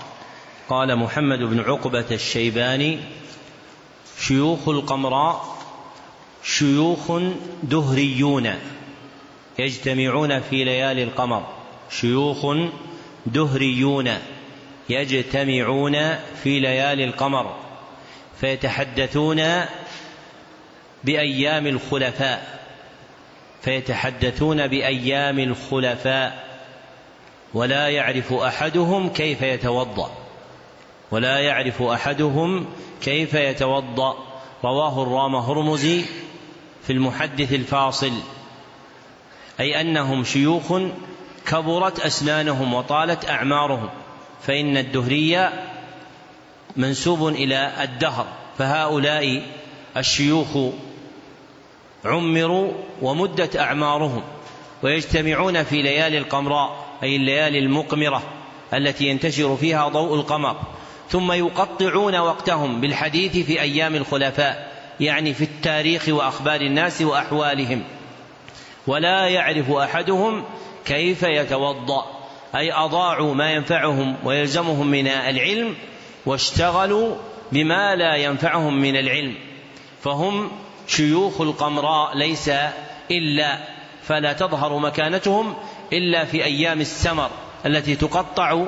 قال 0.69 0.95
محمد 0.95 1.39
بن 1.39 1.59
عقبة 1.59 2.05
الشيباني 2.11 2.99
شيوخ 4.19 4.69
القمراء 4.69 5.57
شيوخ 6.43 7.11
دهريون 7.63 8.53
يجتمعون 9.59 10.39
في 10.39 10.63
ليالي 10.63 11.03
القمر. 11.03 11.43
شيوخ 11.89 12.55
دهريون 13.25 14.09
يجتمعون 14.89 16.15
في 16.43 16.59
ليالي 16.59 17.03
القمر 17.03 17.55
فيتحدثون 18.41 19.41
بأيام 21.03 21.67
الخلفاء. 21.67 22.56
فيتحدثون 23.61 24.67
بأيام 24.67 25.39
الخلفاء 25.39 26.47
ولا 27.53 27.89
يعرف 27.89 28.33
أحدهم 28.33 29.09
كيف 29.09 29.41
يتوضأ 29.41 30.11
ولا 31.11 31.39
يعرف 31.39 31.81
أحدهم 31.81 32.65
كيف 33.01 33.33
يتوضأ. 33.33 34.17
رواه 34.63 35.03
الرام 35.03 35.35
هرمزي 35.35 36.05
في 36.83 36.93
المحدث 36.93 37.53
الفاصل. 37.53 38.13
أي 39.59 39.81
أنهم 39.81 40.23
شيوخ 40.23 40.73
كبرت 41.45 41.99
أسنانهم 41.99 42.73
وطالت 42.73 43.29
أعمارهم 43.29 43.89
فإن 44.41 44.77
الدهريه 44.77 45.53
منسوب 46.75 47.27
إلى 47.27 47.71
الدهر 47.83 48.25
فهؤلاء 48.57 49.41
الشيوخ 49.97 50.47
عمروا 52.05 52.73
ومدت 53.01 53.57
أعمارهم 53.57 54.23
ويجتمعون 54.83 55.63
في 55.63 55.81
ليالي 55.81 56.17
القمراء 56.17 56.86
أي 57.03 57.15
الليالي 57.15 57.60
المقمرة 57.60 58.23
التي 58.73 59.07
ينتشر 59.07 59.55
فيها 59.55 59.88
ضوء 59.88 60.15
القمر 60.15 60.57
ثم 61.10 61.31
يقطعون 61.31 62.15
وقتهم 62.15 62.81
بالحديث 62.81 63.45
في 63.45 63.62
أيام 63.62 63.95
الخلفاء 63.95 64.71
يعني 64.99 65.33
في 65.33 65.43
التاريخ 65.43 66.10
وأخبار 66.10 66.62
الناس 66.62 67.01
وأحوالهم. 67.01 67.83
ولا 68.88 69.27
يعرف 69.27 69.71
أحدهم 69.71 70.43
كيف 70.86 71.23
يتوضأ 71.23 72.05
أي 72.55 72.73
أضاعوا 72.73 73.33
ما 73.33 73.51
ينفعهم 73.51 74.15
ويلزمهم 74.23 74.88
من 74.88 75.07
العلم 75.07 75.75
واشتغلوا 76.25 77.15
بما 77.51 77.95
لا 77.95 78.15
ينفعهم 78.15 78.81
من 78.81 78.95
العلم. 78.97 79.36
فهم 80.03 80.51
شيوخ 80.88 81.41
القمراء 81.41 82.17
ليس 82.17 82.52
إلا 83.12 83.58
فلا 84.04 84.34
تظهر 84.34 84.78
مكانتهم 84.78 85.56
إلا 85.93 86.26
في 86.26 86.43
أيام 86.43 86.82
السمر 86.82 87.30
التي 87.65 87.95
تقطع 87.95 88.65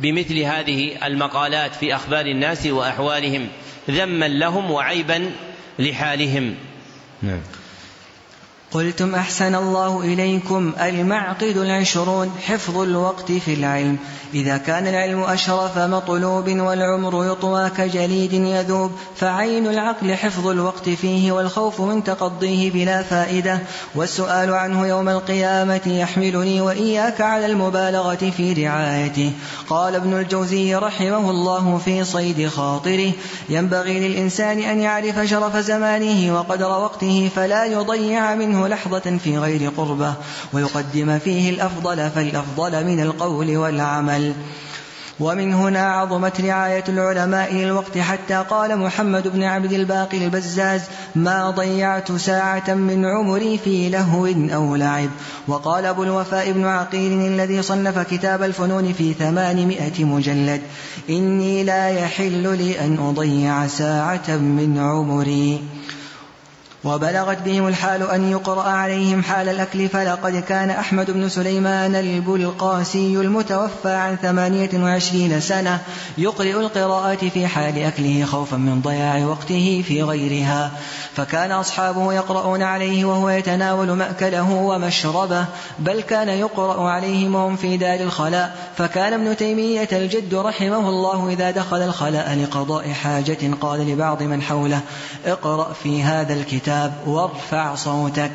بمثل 0.00 0.38
هذه 0.38 1.06
المقالات 1.06 1.74
في 1.74 1.94
أخبار 1.94 2.26
الناس 2.26 2.66
وأحوالهم 2.66 3.48
ذما 3.90 4.28
لهم 4.28 4.70
وعيبا 4.70 5.30
لحالهم. 5.78 6.54
نعم. 7.22 7.40
قلتم 8.72 9.14
أحسن 9.14 9.54
الله 9.54 10.00
إليكم 10.00 10.72
المعقد 10.80 11.56
العشرون 11.56 12.30
حفظ 12.46 12.78
الوقت 12.78 13.32
في 13.32 13.54
العلم. 13.54 13.96
إذا 14.34 14.56
كان 14.56 14.86
العلم 14.86 15.22
أشرف 15.22 15.78
مطلوب 15.78 16.48
والعمر 16.48 17.32
يطوى 17.32 17.70
كجليد 17.70 18.32
يذوب 18.32 18.90
فعين 19.16 19.66
العقل 19.66 20.14
حفظ 20.14 20.46
الوقت 20.46 20.88
فيه 20.88 21.32
والخوف 21.32 21.80
من 21.80 22.04
تقضيه 22.04 22.70
بلا 22.70 23.02
فائدة. 23.02 23.58
والسؤال 23.94 24.54
عنه 24.54 24.86
يوم 24.86 25.08
القيامة 25.08 25.80
يحملني 25.86 26.60
وإياك 26.60 27.20
على 27.20 27.46
المبالغة 27.46 28.32
في 28.36 28.52
رعايته. 28.52 29.32
قال 29.68 29.94
ابن 29.94 30.18
الجوزي 30.18 30.74
رحمه 30.74 31.30
الله 31.30 31.80
في 31.84 32.04
صيد 32.04 32.48
خاطره 32.48 33.12
ينبغي 33.48 34.08
للإنسان 34.08 34.58
أن 34.58 34.80
يعرف 34.80 35.20
شرف 35.20 35.56
زمانه 35.56 36.38
وقدر 36.38 36.68
وقته 36.68 37.30
فلا 37.36 37.64
يضيع 37.64 38.34
منه 38.34 38.57
لحظة 38.66 39.18
في 39.24 39.38
غير 39.38 39.70
قربة 39.76 40.14
ويقدم 40.52 41.18
فيه 41.18 41.50
الأفضل 41.50 42.10
فالأفضل 42.10 42.84
من 42.84 43.02
القول 43.02 43.56
والعمل. 43.56 43.88
العمل 43.98 44.34
ومن 45.20 45.54
هنا 45.54 45.92
عظمت 45.92 46.40
رعاية 46.40 46.84
العلماء 46.88 47.54
للوقت 47.54 47.98
حتى 47.98 48.44
قال 48.50 48.78
محمد 48.78 49.28
بن 49.28 49.42
عبد 49.42 49.72
الباقي 49.72 50.24
البزاز 50.24 50.82
ما 51.14 51.50
ضيعت 51.50 52.12
ساعة 52.12 52.74
من 52.74 53.04
عمري 53.04 53.58
في 53.58 53.88
لهو 53.88 54.26
أو 54.26 54.76
لعب 54.76 55.10
وقال 55.48 55.86
أبو 55.86 56.02
الوفاء 56.02 56.52
بن 56.52 56.64
عقيل 56.64 57.12
الذي 57.12 57.62
صنف 57.62 57.98
كتاب 57.98 58.42
الفنون 58.42 58.92
في 58.92 59.14
ثمانمائة 59.14 60.04
مجلد 60.04 60.62
إني 61.10 61.64
لا 61.64 61.88
يحل 61.88 62.56
لي 62.58 62.80
أن 62.80 62.98
أضيع 62.98 63.66
ساعة 63.66 64.36
من 64.36 64.78
عمري 64.78 65.60
وبلغت 66.84 67.38
بهم 67.44 67.68
الحال 67.68 68.10
أن 68.10 68.30
يقرأ 68.30 68.62
عليهم 68.62 69.22
حال 69.22 69.48
الأكل 69.48 69.88
فلقد 69.88 70.36
كان 70.48 70.70
أحمد 70.70 71.10
بن 71.10 71.28
سليمان 71.28 71.94
البلقاسي 71.94 73.16
المتوفى 73.16 73.90
عن 73.90 74.16
ثمانية 74.16 74.70
وعشرين 74.74 75.40
سنة 75.40 75.80
يقرئ 76.18 76.60
القراءات 76.60 77.24
في 77.24 77.46
حال 77.46 77.78
أكله 77.82 78.24
خوفا 78.24 78.56
من 78.56 78.80
ضياع 78.80 79.26
وقته 79.26 79.84
في 79.88 80.02
غيرها. 80.02 80.70
فكان 81.16 81.52
أصحابه 81.52 82.12
يقرؤون 82.12 82.62
عليه 82.62 83.04
وهو 83.04 83.30
يتناول 83.30 83.90
مأكله 83.90 84.50
ومشربه 84.50 85.44
بل 85.78 86.00
كان 86.00 86.28
يقرأ 86.28 86.90
عليهم 86.90 87.34
وهم 87.34 87.56
في 87.56 87.76
دار 87.76 88.00
الخلاء. 88.00 88.56
فكان 88.76 89.12
ابن 89.12 89.36
تيمية 89.36 89.88
الجد 89.92 90.34
رحمه 90.34 90.88
الله 90.88 91.28
إذا 91.28 91.50
دخل 91.50 91.82
الخلاء 91.82 92.38
لقضاء 92.42 92.92
حاجة 92.92 93.54
قال 93.60 93.80
لبعض 93.92 94.22
من 94.22 94.42
حوله 94.42 94.80
اقرأ 95.26 95.72
في 95.72 96.02
هذا 96.02 96.34
الكتاب. 96.34 96.67
الكتاب 96.68 97.08
وارفع 97.08 97.74
صوتك. 97.74 98.32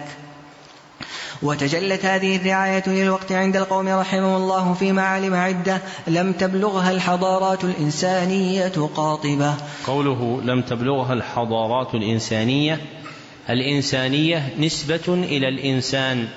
وتجلت 1.42 2.06
هذه 2.06 2.36
الرعاية 2.36 2.84
للوقت 2.88 3.32
عند 3.32 3.58
القوم 3.58 3.88
رحمه 3.88 4.38
الله 4.38 4.74
في 4.74 4.92
معالم 4.92 5.34
عدة 5.34 5.82
لم 6.08 6.34
تبلغها 6.34 6.92
الحضارات 6.92 7.64
الإنسانية 7.64 8.90
قاطبة. 8.96 9.56
قوله 9.88 10.42
لم 10.44 10.62
تبلغها 10.62 11.14
الحضارات 11.14 11.96
الإنسانية 11.96 12.82
الإنسانية 13.50 14.54
نسبة 14.60 15.08
إلى 15.08 15.50
الإنسان 15.50 16.28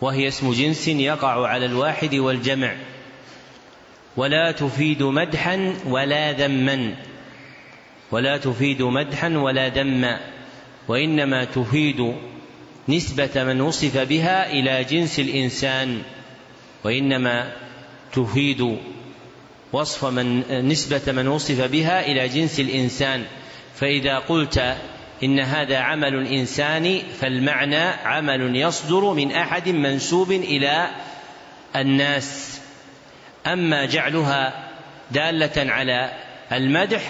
وهي 0.00 0.28
اسم 0.28 0.52
جنس 0.52 0.88
يقع 0.88 1.48
على 1.48 1.66
الواحد 1.66 2.14
والجمع. 2.14 2.72
ولا 4.16 4.52
تفيد 4.52 5.02
مدحا 5.02 5.74
ولا 5.86 6.32
ذما. 6.32 6.94
ولا 8.10 8.36
تفيد 8.36 8.82
مدحا 8.82 9.28
ولا 9.28 9.68
ذما. 9.68 10.37
وإنما 10.88 11.44
تفيد 11.44 12.14
نسبة 12.88 13.44
من 13.44 13.60
وصف 13.60 13.98
بها 13.98 14.50
إلى 14.50 14.84
جنس 14.84 15.18
الإنسان 15.18 16.02
وإنما 16.84 17.52
تفيد 18.12 18.78
وصف 19.72 20.04
من 20.04 20.42
نسبة 20.68 21.12
من 21.12 21.28
وصف 21.28 21.60
بها 21.60 22.06
إلى 22.06 22.28
جنس 22.28 22.60
الإنسان. 22.60 23.24
فإذا 23.74 24.18
قلت 24.18 24.76
إن 25.22 25.40
هذا 25.40 25.78
عمل 25.78 26.26
انساني 26.26 27.02
فالمعنى 27.20 27.84
عمل 28.04 28.56
يصدر 28.56 29.12
من 29.12 29.32
أحد 29.32 29.68
منسوب 29.68 30.32
إلى 30.32 30.90
الناس. 31.76 32.60
أما 33.46 33.84
جعلها 33.84 34.68
دالة 35.10 35.72
على 35.72 36.12
المدح 36.52 37.02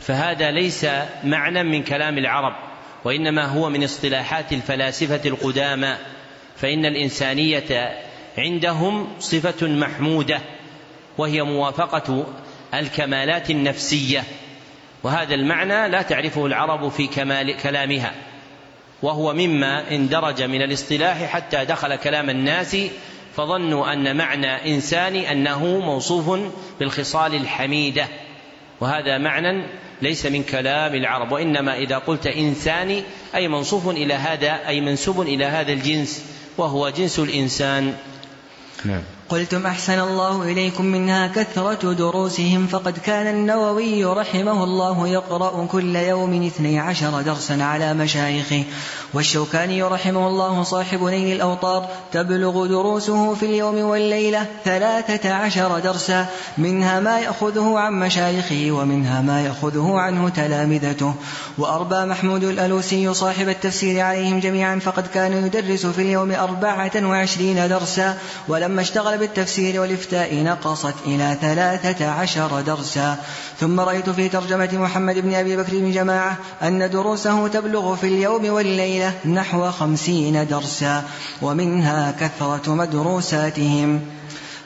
فهذا 0.00 0.50
ليس 0.50 0.86
معنى 1.24 1.62
من 1.62 1.82
كلام 1.82 2.18
العرب. 2.18 2.65
وإنما 3.06 3.44
هو 3.44 3.70
من 3.70 3.84
اصطلاحات 3.84 4.52
الفلاسفة 4.52 5.20
القدامى 5.28 5.96
فإن 6.56 6.86
الإنسانية 6.86 7.98
عندهم 8.38 9.08
صفة 9.20 9.66
محمودة 9.66 10.40
وهي 11.18 11.42
موافقة 11.42 12.26
الكمالات 12.74 13.50
النفسية. 13.50 14.24
وهذا 15.02 15.34
المعنى 15.34 15.88
لا 15.88 16.02
تعرفه 16.02 16.46
العرب 16.46 16.88
في 16.88 17.06
كمال 17.06 17.56
كلامها 17.56 18.14
وهو 19.02 19.32
مما 19.32 19.90
اندرج 19.90 20.42
من 20.42 20.62
الاصطلاح 20.62 21.24
حتى 21.24 21.64
دخل 21.64 21.96
كلام 21.96 22.30
الناس 22.30 22.76
فظنوا 23.36 23.92
أن 23.92 24.16
معنى 24.16 24.74
إنسان 24.74 25.16
أنه 25.16 25.64
موصوف 25.66 26.40
بالخصال 26.80 27.34
الحميدة. 27.34 28.06
وهذا 28.80 29.18
معنى 29.18 29.62
ليس 30.02 30.26
من 30.26 30.42
كلام 30.42 30.94
العرب 30.94 31.32
وإنما 31.32 31.78
إذا 31.78 31.98
قلت 31.98 32.26
إنساني 32.26 33.02
أي 33.34 33.48
منصوف 33.48 33.88
إلى 33.88 34.14
هذا 34.14 34.68
أي 34.68 34.80
منسوب 34.80 35.20
إلى 35.20 35.44
هذا 35.44 35.72
الجنس 35.72 36.24
وهو 36.58 36.88
جنس 36.88 37.18
الإنسان. 37.18 37.94
نعم. 38.84 39.02
قلتم 39.28 39.66
أحسن 39.66 39.98
الله 39.98 40.42
إليكم 40.42 40.84
منها 40.84 41.26
كثرة 41.26 41.92
دروسهم 41.92 42.66
فقد 42.66 42.98
كان 42.98 43.26
النووي 43.26 44.04
رحمه 44.04 44.64
الله 44.64 45.08
يقرأ 45.08 45.66
كل 45.66 45.96
يوم 45.96 46.46
اثني 46.46 46.78
عشر 46.78 47.22
درسا 47.22 47.62
على 47.62 47.94
مشايخه. 47.94 48.64
والشوكاني 49.14 49.82
رحمه 49.82 50.28
الله 50.28 50.62
صاحب 50.62 51.04
نيل 51.04 51.36
الأوطار 51.36 51.88
تبلغ 52.12 52.66
دروسه 52.66 53.34
في 53.34 53.46
اليوم 53.46 53.78
والليلة 53.78 54.46
ثلاثة 54.64 55.32
عشر 55.32 55.78
درسا 55.78 56.26
منها 56.58 57.00
ما 57.00 57.20
يأخذه 57.20 57.78
عن 57.78 57.92
مشايخه 57.92 58.70
ومنها 58.70 59.22
ما 59.22 59.42
يأخذه 59.42 59.98
عنه 59.98 60.28
تلامذته. 60.28 61.14
وأربى 61.58 62.04
محمود 62.04 62.44
الألوسي 62.44 63.14
صاحب 63.14 63.48
التفسير 63.48 64.00
عليهم 64.00 64.40
جميعا 64.40 64.78
فقد 64.78 65.06
كان 65.06 65.46
يدرس 65.46 65.86
في 65.86 66.02
اليوم 66.02 66.32
أربعة 66.32 66.92
وعشرين 66.96 67.68
درسا 67.68 68.18
ولما 68.48 68.80
اشتغل 68.80 69.15
بالتفسير 69.16 69.80
والإفتاء 69.80 70.34
نقصت 70.34 70.94
إلى 71.06 71.36
ثلاثة 71.40 72.10
عشر 72.10 72.60
درسا. 72.60 73.16
ثم 73.60 73.80
رأيت 73.80 74.10
في 74.10 74.28
ترجمة 74.28 74.68
محمد 74.72 75.18
بن 75.18 75.34
أبي 75.34 75.56
بكر 75.56 75.72
بن 75.72 75.92
جماعة 75.92 76.36
أن 76.62 76.90
دروسه 76.90 77.48
تبلغ 77.48 77.96
في 77.96 78.06
اليوم 78.06 78.48
والليلة 78.48 79.12
نحو 79.24 79.70
خمسين 79.70 80.46
درسا 80.46 81.04
ومنها 81.42 82.14
كثرة 82.20 82.74
مدروساتهم. 82.74 84.15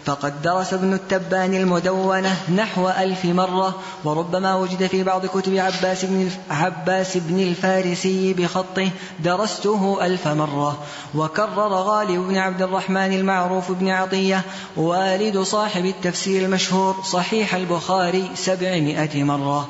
فقد 0.07 0.43
درس 0.43 0.73
ابن 0.75 0.93
التبان 0.93 1.55
المدونة 1.55 2.37
نحو 2.57 2.89
ألف 2.89 3.25
مرة 3.25 3.75
وربما 4.05 4.55
وجد 4.55 4.87
في 4.87 5.03
بعض 5.03 5.27
كتب 5.27 5.57
عباس 5.57 6.05
بن, 6.05 6.31
عباس 6.51 7.17
بن 7.17 7.41
الفارسي 7.41 8.33
بخطه 8.33 8.91
درسته 9.21 10.07
ألف 10.07 10.29
مرة. 10.29 10.79
وكرر 11.15 11.73
غالب 11.73 12.29
بن 12.29 12.37
عبد 12.37 12.63
الرحمن 12.63 13.13
المعروف 13.13 13.73
بن 13.73 13.89
عطية 13.89 14.43
والد 14.77 15.39
صاحب 15.39 15.85
التفسير 15.85 16.45
المشهور 16.45 16.97
صحيح 17.05 17.55
البخاري 17.55 18.31
سبعمائة 18.35 19.25
مرة. 19.25 19.69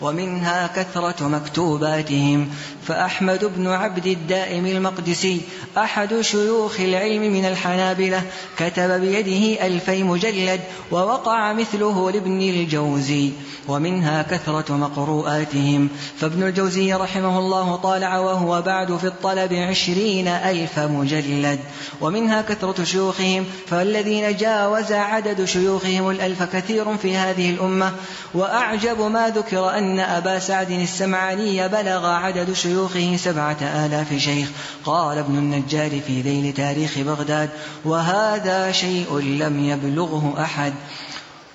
ومنها 0.00 0.70
كثرة 0.76 1.28
مكتوباتهم. 1.28 2.48
فأحمد 2.86 3.44
بن 3.56 3.66
عبد 3.66 4.06
الدائم 4.06 4.66
المقدسي 4.66 5.40
أحد 5.78 6.20
شيوخ 6.20 6.80
العلم 6.80 7.22
من 7.32 7.44
الحنابلة 7.44 8.22
كتب 8.58 9.00
بيده 9.00 9.66
ألفي 9.66 10.02
مجلد 10.02 10.60
ووقع 10.92 11.52
مثله 11.52 12.10
لابن 12.10 12.40
الجوزي. 12.40 13.30
ومنها 13.68 14.22
كثرة 14.22 14.76
مقروءاتهم. 14.76 15.88
فابن 16.20 16.42
الجوزي 16.42 16.94
رحمه 16.94 17.38
الله 17.38 17.76
طالع 17.76 18.18
وهو 18.18 18.62
بعد 18.62 18.96
في 18.96 19.06
الطلب 19.06 19.52
عشرين 19.52 20.28
ألف 20.28 20.78
مجلد. 20.78 21.58
ومنها 22.00 22.42
كثرة 22.42 22.84
شيوخهم 22.84 23.44
فالذين 23.66 24.36
جاوز 24.36 24.92
عدد 24.92 25.44
شيوخهم 25.44 26.10
الألف 26.10 26.42
كثير 26.42 26.96
في 26.96 27.16
هذه 27.16 27.50
الأمة. 27.50 27.92
وأعجب 28.34 29.00
ما 29.00 29.28
ذكر 29.28 29.70
أن 29.78 29.87
أبا 29.98 30.38
سعد 30.38 30.70
السمعاني 30.70 31.68
بلغ 31.68 32.06
عدد 32.06 32.52
شيوخه 32.52 33.16
سبعة 33.16 33.56
آلاف 33.62 34.14
شيخ. 34.14 34.48
قال 34.84 35.18
ابن 35.18 35.38
النجار 35.38 36.00
في 36.00 36.20
ذيل 36.20 36.54
تاريخ 36.54 36.98
بغداد 36.98 37.50
وهذا 37.84 38.72
شيء 38.72 39.18
لم 39.18 39.64
يبلغه 39.64 40.34
أحد. 40.42 40.72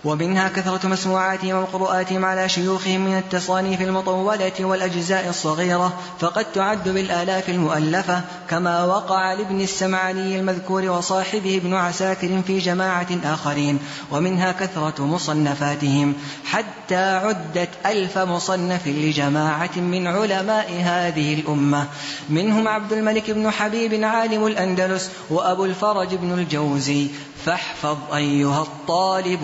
ومنها 0.04 0.50
كثرة 0.50 0.88
مسموعاتهم 0.88 1.56
وقراءاتهم 1.56 2.26
على 2.26 2.50
شيوخهم 2.50 3.02
من 3.06 3.18
التصانيف 3.18 3.82
المطولة 3.82 4.52
والأجزاء 4.60 5.30
الصغيرة 5.30 5.94
فقد 6.20 6.46
تعد 6.54 6.90
بالآلاف 6.90 7.50
المؤلفة 7.50 8.22
كما 8.50 8.84
وقع 8.84 9.34
لابن 9.34 9.62
السمعاني 9.62 10.40
المذكور 10.40 10.90
وصاحبه 10.90 11.58
ابن 11.58 11.74
عساكر 11.74 12.42
في 12.48 12.60
جماعة 12.60 13.08
آخرين 13.24 13.80
ومنها 14.12 14.52
كثرة 14.52 15.06
مصنفاتهم 15.06 16.14
حتى 16.46 16.96
عدت 16.96 17.70
ألف 17.86 18.18
مصنف 18.18 18.88
لجماعة 18.88 19.78
من 19.78 20.08
علماء 20.08 20.82
هذه 20.84 21.34
الأمة. 21.34 21.88
منهم 22.30 22.68
عبد 22.68 22.94
الملك 22.94 23.32
بن 23.32 23.52
حبيب 23.52 24.04
عالم 24.04 24.48
الأندلس 24.48 25.10
وأبو 25.30 25.66
الفرج 25.66 26.16
بن 26.16 26.34
الجوزي 26.34 27.08
فاحفظ 27.46 27.98
أيها 28.14 28.62
الطالب 28.62 29.44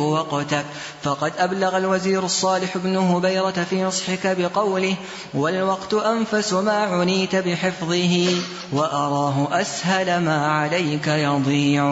وقتك 0.52 0.66
فقد 1.02 1.34
أبلغ 1.38 1.78
الوزير 1.78 2.26
الصالح 2.26 2.78
بن 2.78 2.98
هبيرة 2.98 3.66
في 3.70 3.84
نصحك 3.84 4.38
بقوله 4.40 4.96
والوقت 5.34 5.94
أنفس 5.94 6.54
ما 6.54 6.72
عنيت 6.72 7.36
بحفظه 7.36 8.42
وأراه 8.74 9.62
أسهل 9.62 10.24
ما 10.24 10.48
عليك 10.48 11.08
يضيع. 11.08 11.84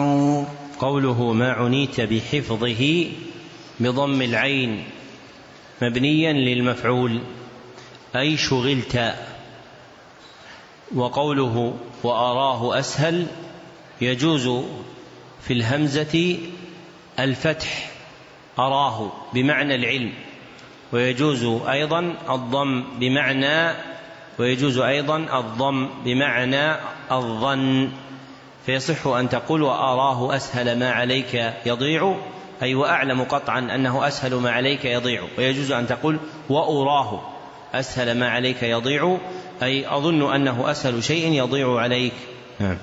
قوله 0.78 1.32
ما 1.32 1.52
عنيت 1.52 2.00
بحفظه 2.00 3.06
بضم 3.80 4.22
العين 4.22 4.84
مبنيا 5.82 6.32
للمفعول 6.32 7.20
أي 8.16 8.36
شغلت. 8.36 9.14
وقوله 10.94 11.74
وأراه 12.02 12.78
أسهل 12.78 13.26
يجوز 14.00 14.64
في 15.46 15.52
الهمزة 15.52 16.38
الفتح. 17.18 17.97
أراه 18.58 19.12
بمعنى 19.34 19.74
العلم 19.74 20.12
ويجوز 20.92 21.44
أيضا 21.68 22.14
الضم 22.30 22.84
بمعنى 22.98 23.74
ويجوز 24.38 24.78
أيضا 24.78 25.16
الضم 25.16 25.88
بمعنى 26.04 26.76
الظن. 27.12 27.90
فيصح 28.66 29.06
أن 29.06 29.28
تقول 29.28 29.62
وأراه 29.62 30.36
أسهل 30.36 30.78
ما 30.78 30.90
عليك 30.90 31.54
يضيع 31.66 32.16
أي 32.62 32.74
وأعلم 32.74 33.22
قطعا 33.22 33.58
أنه 33.58 34.08
أسهل 34.08 34.34
ما 34.34 34.50
عليك 34.50 34.84
يضيع. 34.84 35.22
ويجوز 35.38 35.72
أن 35.72 35.86
تقول 35.86 36.18
وأراه 36.48 37.22
أسهل 37.74 38.18
ما 38.18 38.30
عليك 38.30 38.62
يضيع 38.62 39.18
أي 39.62 39.96
أظن 39.96 40.34
أنه 40.34 40.70
أسهل 40.70 41.04
شيء 41.04 41.32
يضيع 41.32 41.78
عليك. 41.78 42.12
نعم. 42.60 42.76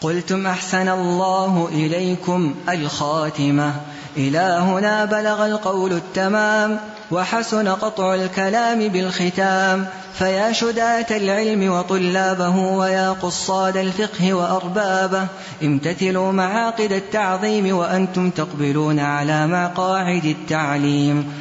قلتم 0.00 0.46
أحسن 0.46 0.88
الله 0.88 1.68
إليكم 1.72 2.54
الخاتمة. 2.68 3.72
إلى 4.16 4.58
هنا 4.62 5.04
بلغ 5.04 5.46
القول 5.46 5.92
التمام 5.92 6.78
وحسن 7.10 7.68
قطع 7.68 8.14
الكلام 8.14 8.88
بالختام. 8.88 9.86
فيا 10.18 10.52
شداة 10.52 11.06
العلم 11.10 11.72
وطلابه 11.72 12.56
ويا 12.56 13.10
قصاد 13.10 13.76
الفقه 13.76 14.34
وأربابه. 14.34 15.26
امتثلوا 15.62 16.32
معاقد 16.32 16.92
التعظيم 16.92 17.76
وأنتم 17.76 18.30
تقبلون 18.30 19.00
على 19.00 19.46
مقاعد 19.46 20.24
التعليم. 20.24 21.32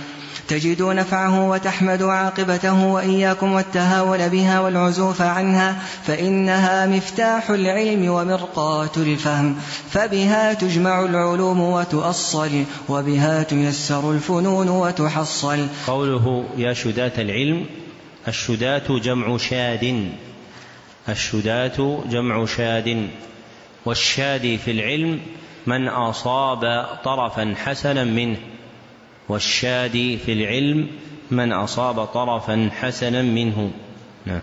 تجدوا 0.48 0.94
نفعه 0.94 1.50
وتحمدوا 1.50 2.12
عاقبته 2.12 2.86
وإياكم 2.86 3.54
والتهاون 3.54 4.28
بها 4.28 4.60
والعزوف 4.60 5.22
عنها 5.22 5.76
فإنها 6.04 6.86
مفتاح 6.86 7.50
العلم 7.50 8.10
ومرقاة 8.10 8.92
الفهم. 8.98 9.56
فبها 9.90 10.54
تجمع 10.54 11.06
العلوم 11.06 11.60
وتؤصل 11.62 12.64
وبها 12.90 13.44
تيسر 13.44 14.12
الفنون 14.12 14.70
وتحصل. 14.70 15.68
قوله 15.88 16.46
يا 16.58 16.74
شداة 16.74 17.12
العلم 17.18 17.66
الشداة 18.28 19.00
جمع 19.04 19.38
شاد. 19.38 20.10
الشداة 21.10 22.00
جمع 22.10 22.46
شاد. 22.46 23.08
والشاد 23.86 24.60
في 24.66 24.72
العلم 24.72 25.20
من 25.68 25.88
أصاب 25.88 26.86
طرفا 27.04 27.56
حسنا 27.66 28.04
منه. 28.04 28.38
والشادي 29.30 30.18
في 30.18 30.34
العلم 30.34 30.88
من 31.32 31.54
أصاب 31.54 32.06
طرفا 32.06 32.70
حسنا 32.80 33.22
منه. 33.22 33.72
نعم. 34.26 34.42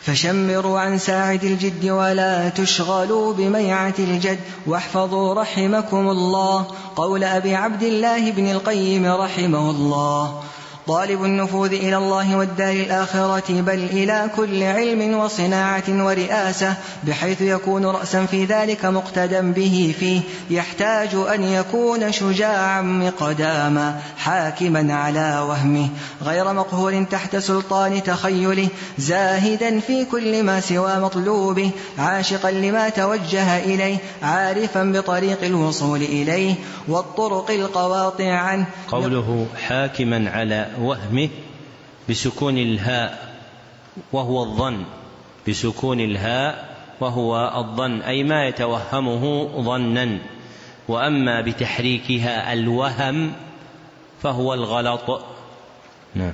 فشمروا 0.00 0.80
عن 0.80 0.98
ساعد 0.98 1.44
الجد 1.44 1.84
ولا 1.84 2.48
تشغلوا 2.48 3.32
بميعة 3.34 3.94
الجد 3.98 4.40
واحفظوا 4.66 5.34
رحمكم 5.34 6.08
الله. 6.08 6.66
قول 6.96 7.24
أبي 7.24 7.54
عبد 7.54 7.82
الله 7.82 8.30
بن 8.30 8.50
القيم 8.50 9.06
رحمه 9.06 9.70
الله. 9.70 10.44
طالب 10.86 11.24
النفوذ 11.24 11.72
إلى 11.72 11.96
الله 11.96 12.36
والدار 12.36 12.72
الآخرة 12.72 13.60
بل 13.60 13.78
إلى 13.78 14.30
كل 14.36 14.62
علم 14.62 15.18
وصناعة 15.18 15.82
ورئاسة 15.88 16.74
بحيث 17.04 17.40
يكون 17.40 17.86
رأسا 17.86 18.26
في 18.26 18.44
ذلك 18.44 18.84
مقتدا 18.84 19.52
به 19.52 19.94
فيه. 20.00 20.20
يحتاج 20.50 21.14
أن 21.34 21.42
يكون 21.42 22.12
شجاعا 22.12 22.82
مقداما 22.82 24.00
حاكما 24.18 24.94
على 24.94 25.44
وهمه. 25.48 25.88
غير 26.22 26.52
مقهور 26.52 27.04
تحت 27.10 27.36
سلطان 27.36 28.02
تخيله 28.02 28.68
زاهدا 28.98 29.80
في 29.80 30.04
كل 30.04 30.42
ما 30.42 30.60
سوى 30.60 30.98
مطلوبه 30.98 31.70
عاشقا 31.98 32.50
لما 32.50 32.88
توجه 32.88 33.58
إليه 33.58 33.96
عارفا 34.22 34.84
بطريق 34.84 35.44
الوصول 35.44 36.02
إليه 36.02 36.54
والطرق 36.88 37.50
القواطع 37.50 38.32
عنه. 38.32 38.66
قوله 38.88 39.46
حاكما 39.68 40.30
على 40.30 40.75
وهمه 40.80 41.28
بسكون 42.08 42.58
الهاء 42.58 43.36
وهو 44.12 44.42
الظن 44.42 44.84
بسكون 45.48 46.00
الهاء 46.00 46.76
وهو 47.00 47.52
الظن 47.56 48.02
أي 48.02 48.24
ما 48.24 48.46
يتوهمه 48.48 49.48
ظنا. 49.62 50.18
وأما 50.88 51.40
بتحريكها 51.40 52.52
الوهم 52.52 53.32
فهو 54.22 54.54
الغلط. 54.54 55.24
نعم. 56.14 56.32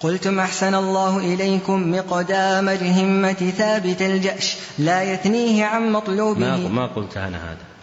قلتم 0.00 0.40
أحسن 0.40 0.74
الله 0.74 1.18
إليكم 1.18 1.92
مقدام 1.92 2.68
الهمة 2.68 3.52
ثابت 3.56 4.02
الجأش 4.02 4.56
لا 4.78 5.02
يثنيه 5.02 5.64
عن 5.64 5.92
مطلوبه. 5.92 6.40
ما, 6.40 6.56
ما 6.56 6.86
قلت 6.86 7.16
أنا 7.16 7.36
هذا. 7.36 7.73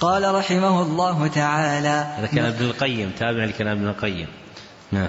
قال 0.00 0.34
رحمه 0.34 0.82
الله 0.82 1.26
تعالى 1.26 1.88
هذا 1.88 2.26
كلام 2.26 2.46
ابن 2.46 2.64
القيم 2.64 3.10
تابع 3.18 3.44
لكلام 3.44 3.78
ابن 3.78 3.88
القيم. 3.88 4.26
نعم. 4.92 5.08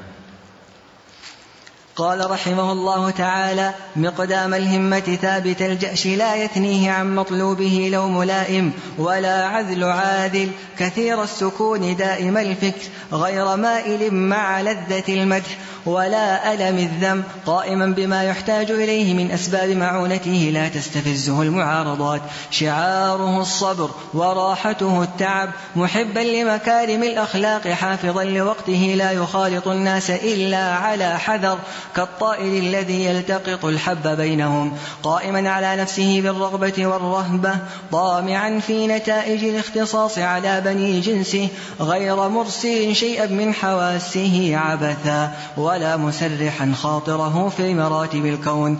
قال 1.95 2.31
رحمه 2.31 2.71
الله 2.71 3.09
تعالى 3.09 3.73
مقدام 3.95 4.53
الهمة 4.53 5.17
ثابت 5.21 5.61
الجأش 5.61 6.07
لا 6.07 6.35
يثنيه 6.35 6.91
عن 6.91 7.15
مطلوبه 7.15 7.89
لو 7.93 8.07
ملائم 8.07 8.71
ولا 8.97 9.45
عذل 9.47 9.83
عاذل 9.83 10.51
كثير 10.79 11.23
السكون 11.23 11.95
دائم 11.95 12.37
الفكر 12.37 12.87
غير 13.11 13.55
مائل 13.55 14.13
مع 14.13 14.61
لذة 14.61 15.03
المدح 15.09 15.57
ولا 15.85 16.53
ألم 16.53 16.77
الذم 16.77 17.23
قائما 17.45 17.85
بما 17.85 18.23
يحتاج 18.23 18.71
إليه 18.71 19.13
من 19.13 19.31
أسباب 19.31 19.69
معونته 19.69 20.49
لا 20.53 20.67
تستفزه 20.67 21.41
المعارضات. 21.41 22.21
شعاره 22.51 23.41
الصبر 23.41 23.89
وراحته 24.13 25.03
التعب 25.03 25.49
محبا 25.75 26.19
لمكارم 26.19 27.03
الأخلاق 27.03 27.67
حافظا 27.67 28.23
لوقته 28.23 28.93
لا 28.97 29.11
يخالط 29.11 29.67
الناس 29.67 30.09
إلا 30.09 30.75
على 30.75 31.19
حذر. 31.19 31.59
كالطائر 31.95 32.63
الذي 32.63 33.05
يلتقط 33.05 33.65
الحب 33.65 34.07
بينهم 34.07 34.77
قائما 35.03 35.49
على 35.49 35.75
نفسه 35.75 36.21
بالرغبة 36.21 36.87
والرهبة 36.87 37.55
طامعا 37.91 38.59
في 38.59 38.87
نتائج 38.87 39.43
الاختصاص 39.43 40.17
على 40.17 40.61
بني 40.61 40.99
جنسه 40.99 41.49
غير 41.79 42.29
مرسل 42.29 42.95
شيئا 42.95 43.25
من 43.25 43.53
حواسه 43.53 44.57
عبثا 44.57 45.31
ولا 45.57 45.97
مسرحا 45.97 46.73
خاطره 46.81 47.49
في 47.57 47.73
مراتب 47.73 48.25
الكون. 48.25 48.79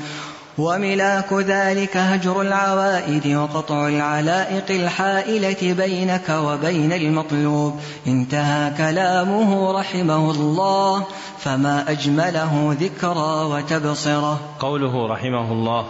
وملاك 0.58 1.34
ذلك 1.34 1.98
هجر 1.98 2.42
العوائد 2.42 3.28
وقطع 3.28 3.88
العلائق 3.88 4.72
الحائلة 4.72 5.74
بينك 5.74 6.30
وبين 6.30 6.94
المطلوب. 6.94 7.80
انتهى 8.08 8.72
كلامه 8.78 9.80
رحمه 9.80 10.32
الله 10.32 11.06
فما 11.40 11.92
أجمله 11.92 12.78
ذكرى 12.80 13.46
وتبصرة. 13.46 14.40
قوله 14.60 15.08
رحمه 15.08 15.52
الله 15.52 15.86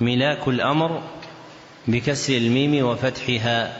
ملاك 0.00 0.48
الأمر 0.48 1.00
بكسر 1.88 2.36
الميم 2.36 2.86
وفتحها 2.86 3.72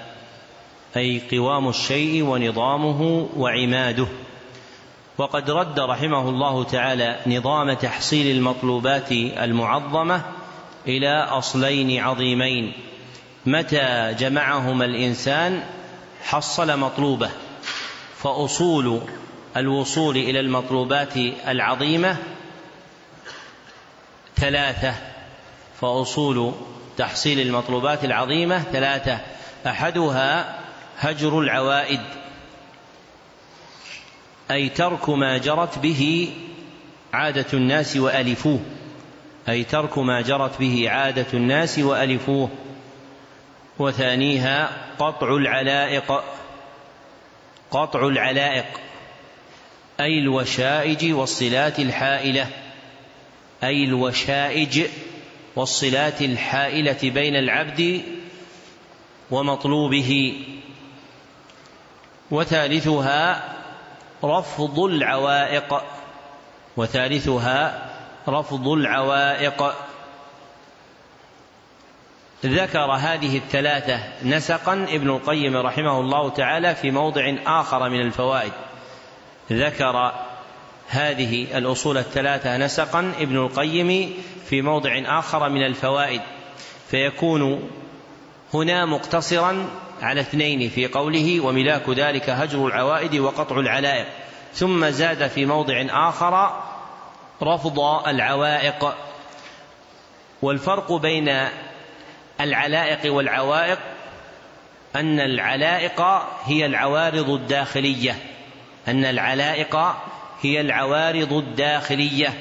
أي 0.97 1.23
قوام 1.33 1.69
الشيء 1.69 2.23
ونظامه 2.25 3.27
وعماده. 3.37 4.07
وقد 5.19 5.51
رد 5.51 5.81
رحمه 5.81 6.29
الله 6.29 6.65
تعالى 6.65 7.21
نظام 7.27 7.73
تحصيل 7.73 8.37
المطلوبات 8.37 9.13
المعظمة 9.13 10.23
إلى 10.87 11.23
أصلين 11.23 12.01
عظيمين. 12.03 12.73
متى 13.47 14.15
جمعهما 14.19 14.85
الإنسان 14.85 15.63
حصل 16.25 16.79
مطلوبة 16.79 17.31
فأصول 18.17 19.01
الوصول 19.57 20.17
إلى 20.17 20.41
المطلوبات 20.41 21.17
العظيمة 21.49 22.17
ثلاثة 24.37 24.95
فأصول 25.81 26.53
تحصيل 26.97 27.41
المطلوبات 27.41 28.05
العظيمة 28.05 28.63
ثلاثة. 28.63 29.19
أحدها 29.67 30.59
هجر 30.99 31.41
العوائد 31.41 32.01
أي 34.51 34.69
ترك 34.69 35.09
ما 35.09 35.39
جرت 35.39 35.79
به 35.79 36.31
عادة 37.13 37.47
الناس 37.55 37.97
وألفوه. 37.97 38.61
أي 39.49 39.65
ترك 39.65 39.99
ما 39.99 40.21
جرت 40.21 40.59
به 40.61 40.91
عادة 40.91 41.27
الناس 41.35 41.79
وألفوه. 41.79 42.51
وثانيها 43.79 44.71
قطع 44.99 45.37
العلائق 45.37 46.25
قطع 47.71 48.07
العلائق 48.07 48.67
أي 50.01 50.19
الوشائج 50.19 51.13
والصلات 51.13 51.79
الحائلة 51.79 52.47
أي 53.65 53.85
الوشائج 53.85 54.83
والصلات 55.57 56.23
الحائلة 56.23 56.99
بين 57.03 57.37
العبد 57.37 58.03
ومطلوبه. 59.31 60.41
وثالثها 62.31 63.56
رفض 64.25 64.81
العوائق 64.81 65.83
وثالثها 66.77 67.87
رفض 68.29 68.69
العوائق. 68.69 69.75
ذكر 72.45 72.93
هذه 72.93 73.37
الثلاثة 73.37 74.01
نسقا 74.23 74.73
ابن 74.73 75.11
القيم 75.11 75.57
رحمه 75.57 76.01
الله 76.01 76.31
تعالى 76.31 76.75
في 76.75 76.91
موضع 76.91 77.35
آخر 77.47 77.89
من 77.89 78.01
الفوائد. 78.01 78.53
ذكر 79.53 80.13
هذه 80.89 81.59
الأصول 81.59 81.99
الثلاثة 81.99 82.57
نسقا 82.57 83.13
ابن 83.19 83.37
القيم 83.37 84.15
في 84.47 84.63
موضع 84.63 85.19
آخر 85.19 85.49
من 85.49 85.67
الفوائد. 85.67 86.21
فيكون 86.91 87.71
هنا 88.55 88.85
مقتصرا 88.85 89.69
على 90.03 90.21
اثنين 90.21 90.69
في 90.69 90.87
قوله 90.87 91.41
وملاك 91.41 91.89
ذلك 91.89 92.31
هجر 92.31 92.67
العوائد 92.67 93.17
وقطع 93.17 93.61
العلائق 93.61 94.07
ثم 94.53 94.89
زاد 94.89 95.27
في 95.27 95.47
موضع 95.47 95.87
آخر 95.91 96.63
رفض 97.43 97.81
العوائق. 98.09 98.95
والفرق 100.43 100.93
بين 100.93 101.49
العلائق 102.41 103.15
والعوائق 103.15 103.79
أن 104.97 105.21
العلائق 105.21 106.01
هي 106.45 106.67
العوارض 106.67 107.31
الداخلية 107.31 108.17
أن 108.89 109.05
العلائق 109.05 109.77
هي 110.43 110.61
العوارض 110.61 111.33
الداخلية 111.33 112.35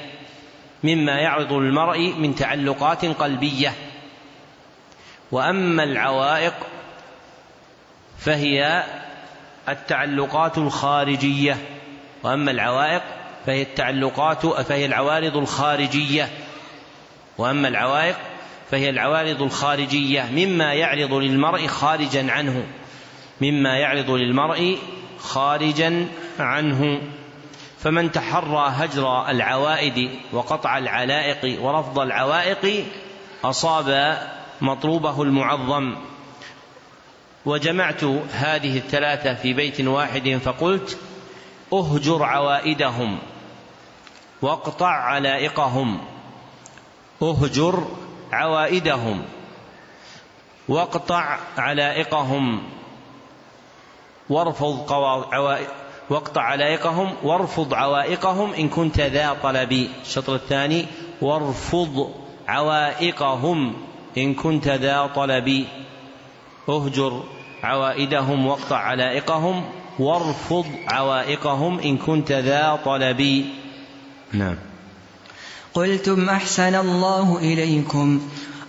مما 0.84 1.12
يعرض 1.20 1.52
للمرء 1.52 1.98
من 1.98 2.34
تعلقات 2.34 3.04
قلبية. 3.04 3.72
وأما 5.32 5.84
العوائق 5.84 6.54
فهي 8.26 8.84
التعلقات 9.68 10.58
الخارجية. 10.58 11.56
وأما 12.22 12.50
العوائق 12.50 13.02
فهي 13.46 13.62
التعلقات 13.62 14.46
فهي 14.46 14.86
العوارض 14.86 15.36
الخارجية. 15.36 16.28
وأما 17.38 17.68
العوائق 17.68 18.16
فهي 18.70 18.90
العوارض 18.90 19.42
الخارجية. 19.42 20.28
مما 20.32 20.74
يعرض 20.74 21.12
للمرء 21.12 21.66
خارجا 21.66 22.32
عنه. 22.32 22.66
مما 23.40 23.78
يعرض 23.78 24.10
للمرء 24.10 24.78
خارجا 25.18 26.06
عنه. 26.38 27.00
فمن 27.78 28.12
تحرى 28.12 28.72
هجر 28.76 29.30
العوائد 29.30 30.10
وقطع 30.32 30.78
العلائق 30.78 31.62
ورفض 31.62 31.98
العوائق 31.98 32.84
أصاب 33.44 34.18
مطلوبه 34.60 35.22
المعظم. 35.22 35.96
وجمعت 37.46 38.04
هذه 38.32 38.78
الثلاثة 38.78 39.34
في 39.34 39.52
بيت 39.52 39.80
واحد 39.80 40.40
فقلت 40.44 40.98
اهجر 41.72 42.22
عوائدهم 42.22 43.18
واقطع 44.42 44.86
علائقهم. 44.86 45.98
اهجر 47.22 47.88
عوائدهم 48.32 49.22
واقطع 50.68 51.38
علائقهم. 51.58 52.62
وارفض 54.30 54.90
واقطع 56.10 56.42
علائقهم 56.42 57.14
وارفض 57.22 57.74
عوائقهم 57.74 58.52
إن 58.52 58.68
كنت 58.68 59.00
ذا 59.00 59.36
طلب. 59.42 59.88
الشطر 60.02 60.34
الثاني 60.34 60.86
وارفض 61.20 62.14
عوائقهم 62.48 63.74
إن 64.18 64.34
كنت 64.34 64.68
ذا 64.68 65.06
طلب. 65.06 65.66
اهجر 66.68 67.22
عوائدهم 67.62 68.46
واقطع 68.46 68.76
علائقهم 68.76 69.64
وارفض 69.98 70.66
عوائقهم 70.88 71.78
إن 71.78 71.98
كنت 71.98 72.32
ذا 72.32 72.78
طلب. 72.84 73.44
نعم. 74.32 74.56
قلتم 75.74 76.28
أحسن 76.28 76.74
الله 76.74 77.38
إليكم. 77.38 78.20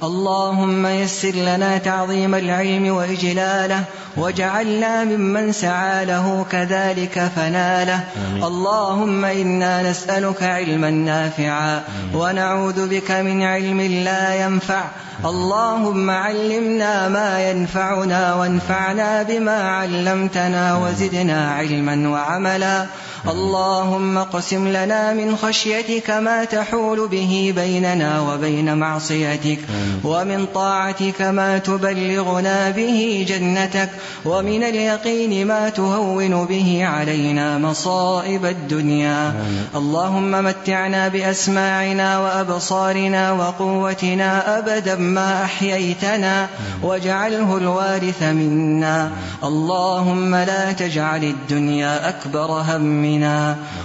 اللهم 0.03 0.87
يسر 0.87 1.31
لنا 1.31 1.77
تعظيم 1.77 2.35
العلم 2.35 2.95
وإجلاله 2.95 3.83
واجعلنا 4.17 5.03
ممن 5.03 5.51
سعى 5.51 6.05
له 6.05 6.45
كذلك 6.51 7.31
فناله. 7.35 7.99
آمين. 8.29 8.43
اللهم 8.43 9.25
إنا 9.25 9.91
نسألك 9.91 10.43
علما 10.43 10.89
نافعا 10.89 11.81
ونعوذ 12.13 12.87
بك 12.87 13.11
من 13.11 13.43
علم 13.43 13.81
لا 13.81 14.45
ينفع. 14.45 14.83
اللهم 15.25 16.09
علمنا 16.09 17.09
ما 17.09 17.49
ينفعنا 17.49 18.35
وانفعنا 18.35 19.23
بما 19.23 19.69
علمتنا 19.69 20.77
وزدنا 20.77 21.51
علما 21.51 22.09
وعملا. 22.09 22.85
اللهم 23.25 24.17
اقسم 24.17 24.67
لنا 24.67 25.13
من 25.13 25.35
خشيتك 25.35 26.09
ما 26.09 26.43
تحول 26.43 27.07
به 27.07 27.53
بيننا 27.55 28.21
وبين 28.21 28.77
معصيتك 28.77 29.59
ومن 30.03 30.45
طاعتك 30.53 31.21
ما 31.21 31.57
تبلغنا 31.57 32.69
به 32.69 33.25
جنتك 33.29 33.89
ومن 34.25 34.63
اليقين 34.63 35.47
ما 35.47 35.69
تهون 35.69 36.45
به 36.45 36.85
علينا 36.85 37.57
مصائب 37.57 38.45
الدنيا. 38.45 39.33
اللهم 39.75 40.31
متعنا 40.31 41.07
بأسماعنا 41.07 42.19
وأبصارنا 42.19 43.31
وقوتنا 43.31 44.59
أبدا 44.59 44.95
ما 44.95 45.43
أحييتنا 45.43 46.47
واجعله 46.83 47.57
الوارث 47.57 48.23
منا. 48.23 49.11
اللهم 49.43 50.35
لا 50.35 50.71
تجعل 50.71 51.23
الدنيا 51.23 52.09
أكبر 52.09 52.63
همنا. 52.69 53.16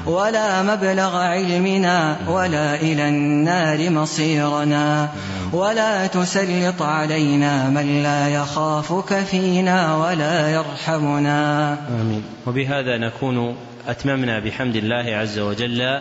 ولا 0.07 0.62
مبلغ 0.62 1.16
علمنا 1.16 2.16
ولا 2.28 2.74
إلى 2.74 3.09
النار 3.09 3.91
مصيرنا. 3.91 5.09
ولا 5.53 6.07
تسلط 6.07 6.83
علينا 6.83 7.68
من 7.70 8.03
لا 8.03 8.28
يخافك 8.28 9.14
فينا 9.14 9.97
ولا 9.97 10.51
يرحمنا. 10.51 11.72
آمين. 11.72 12.24
وبهذا 12.47 12.99
نكون 12.99 13.57
أتممنا 13.89 14.39
بحمد 14.39 14.76
الله 14.76 15.16
عز 15.16 15.39
وجل 15.39 16.01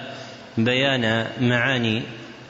بيان 0.57 1.25
معاني 1.41 2.03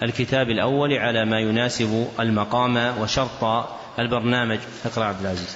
الكتاب 0.03 0.49
الأول 0.49 0.93
على 0.93 1.25
ما 1.25 1.39
يناسب 1.39 2.07
المقام 2.19 2.93
وشرط 3.01 3.65
البرنامج. 3.99 4.59
اقرأ 4.85 5.05
عبد 5.05 5.21
العزيز. 5.21 5.55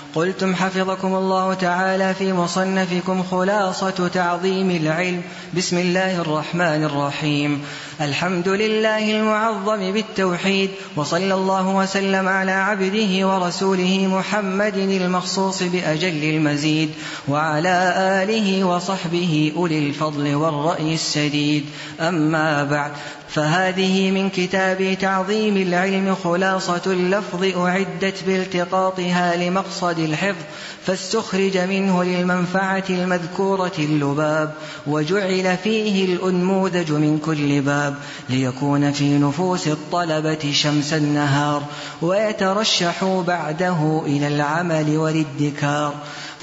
قلتم 0.15 0.55
حفظكم 0.55 1.15
الله 1.15 1.53
تعالى 1.53 2.13
في 2.13 2.33
مصنفكم 2.33 3.23
خلاصة 3.23 4.07
تعظيم 4.13 4.71
العلم. 4.71 5.21
بسم 5.57 5.77
الله 5.77 6.21
الرحمن 6.21 6.83
الرحيم. 6.83 7.61
الحمد 8.01 8.47
لله 8.47 9.11
المعظم 9.11 9.91
بالتوحيد 9.91 10.69
وصلى 10.95 11.33
الله 11.33 11.67
وسلم 11.75 12.27
على 12.27 12.51
عبده 12.51 13.27
ورسوله 13.27 14.07
محمد 14.07 14.77
المخصوص 14.77 15.63
بأجل 15.63 16.23
المزيد 16.23 16.89
وعلى 17.27 17.93
آله 18.23 18.63
وصحبه 18.63 19.53
أولي 19.55 19.79
الفضل 19.79 20.35
والرأي 20.35 20.93
السديد. 20.93 21.65
أما 21.99 22.63
بعد 22.63 22.91
فهذه 23.33 24.11
من 24.11 24.29
كتاب 24.29 24.97
تعظيم 25.01 25.57
العلم 25.57 26.15
خلاصة 26.23 26.81
اللفظ 26.87 27.43
أعدت 27.43 28.23
بالتقاطها 28.27 29.35
لمقصد 29.35 29.99
الحفظ 29.99 30.43
فاستخرج 30.85 31.57
منه 31.57 32.03
للمنفعة 32.03 32.83
المذكورة 32.89 33.71
اللباب 33.79 34.53
وجعل 34.87 35.57
فيه 35.57 36.05
الأنموذج 36.05 36.91
من 36.91 37.19
كل 37.25 37.61
باب 37.61 37.95
ليكون 38.29 38.91
في 38.91 39.17
نفوس 39.17 39.67
الطلبة 39.67 40.51
شمس 40.51 40.93
النهار 40.93 41.63
ويترشحوا 42.01 43.23
بعده 43.23 44.01
إلى 44.05 44.27
العمل 44.27 44.97
والادكار. 44.97 45.93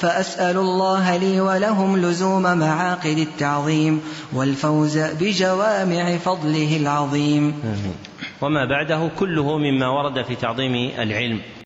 فأسأل 0.00 0.56
الله 0.56 1.16
لي 1.16 1.40
ولهم 1.40 1.96
لزوم 1.96 2.42
معاقد 2.42 3.18
التعظيم 3.18 4.00
والفوز 4.32 4.98
بجوامع 4.98 6.16
فضله 6.16 6.76
العظيم. 6.76 7.54
وما 8.42 8.64
بعده 8.64 9.10
كله 9.18 9.58
مما 9.58 9.88
ورد 9.88 10.22
في 10.22 10.34
تعظيم 10.34 10.74
العلم. 10.98 11.40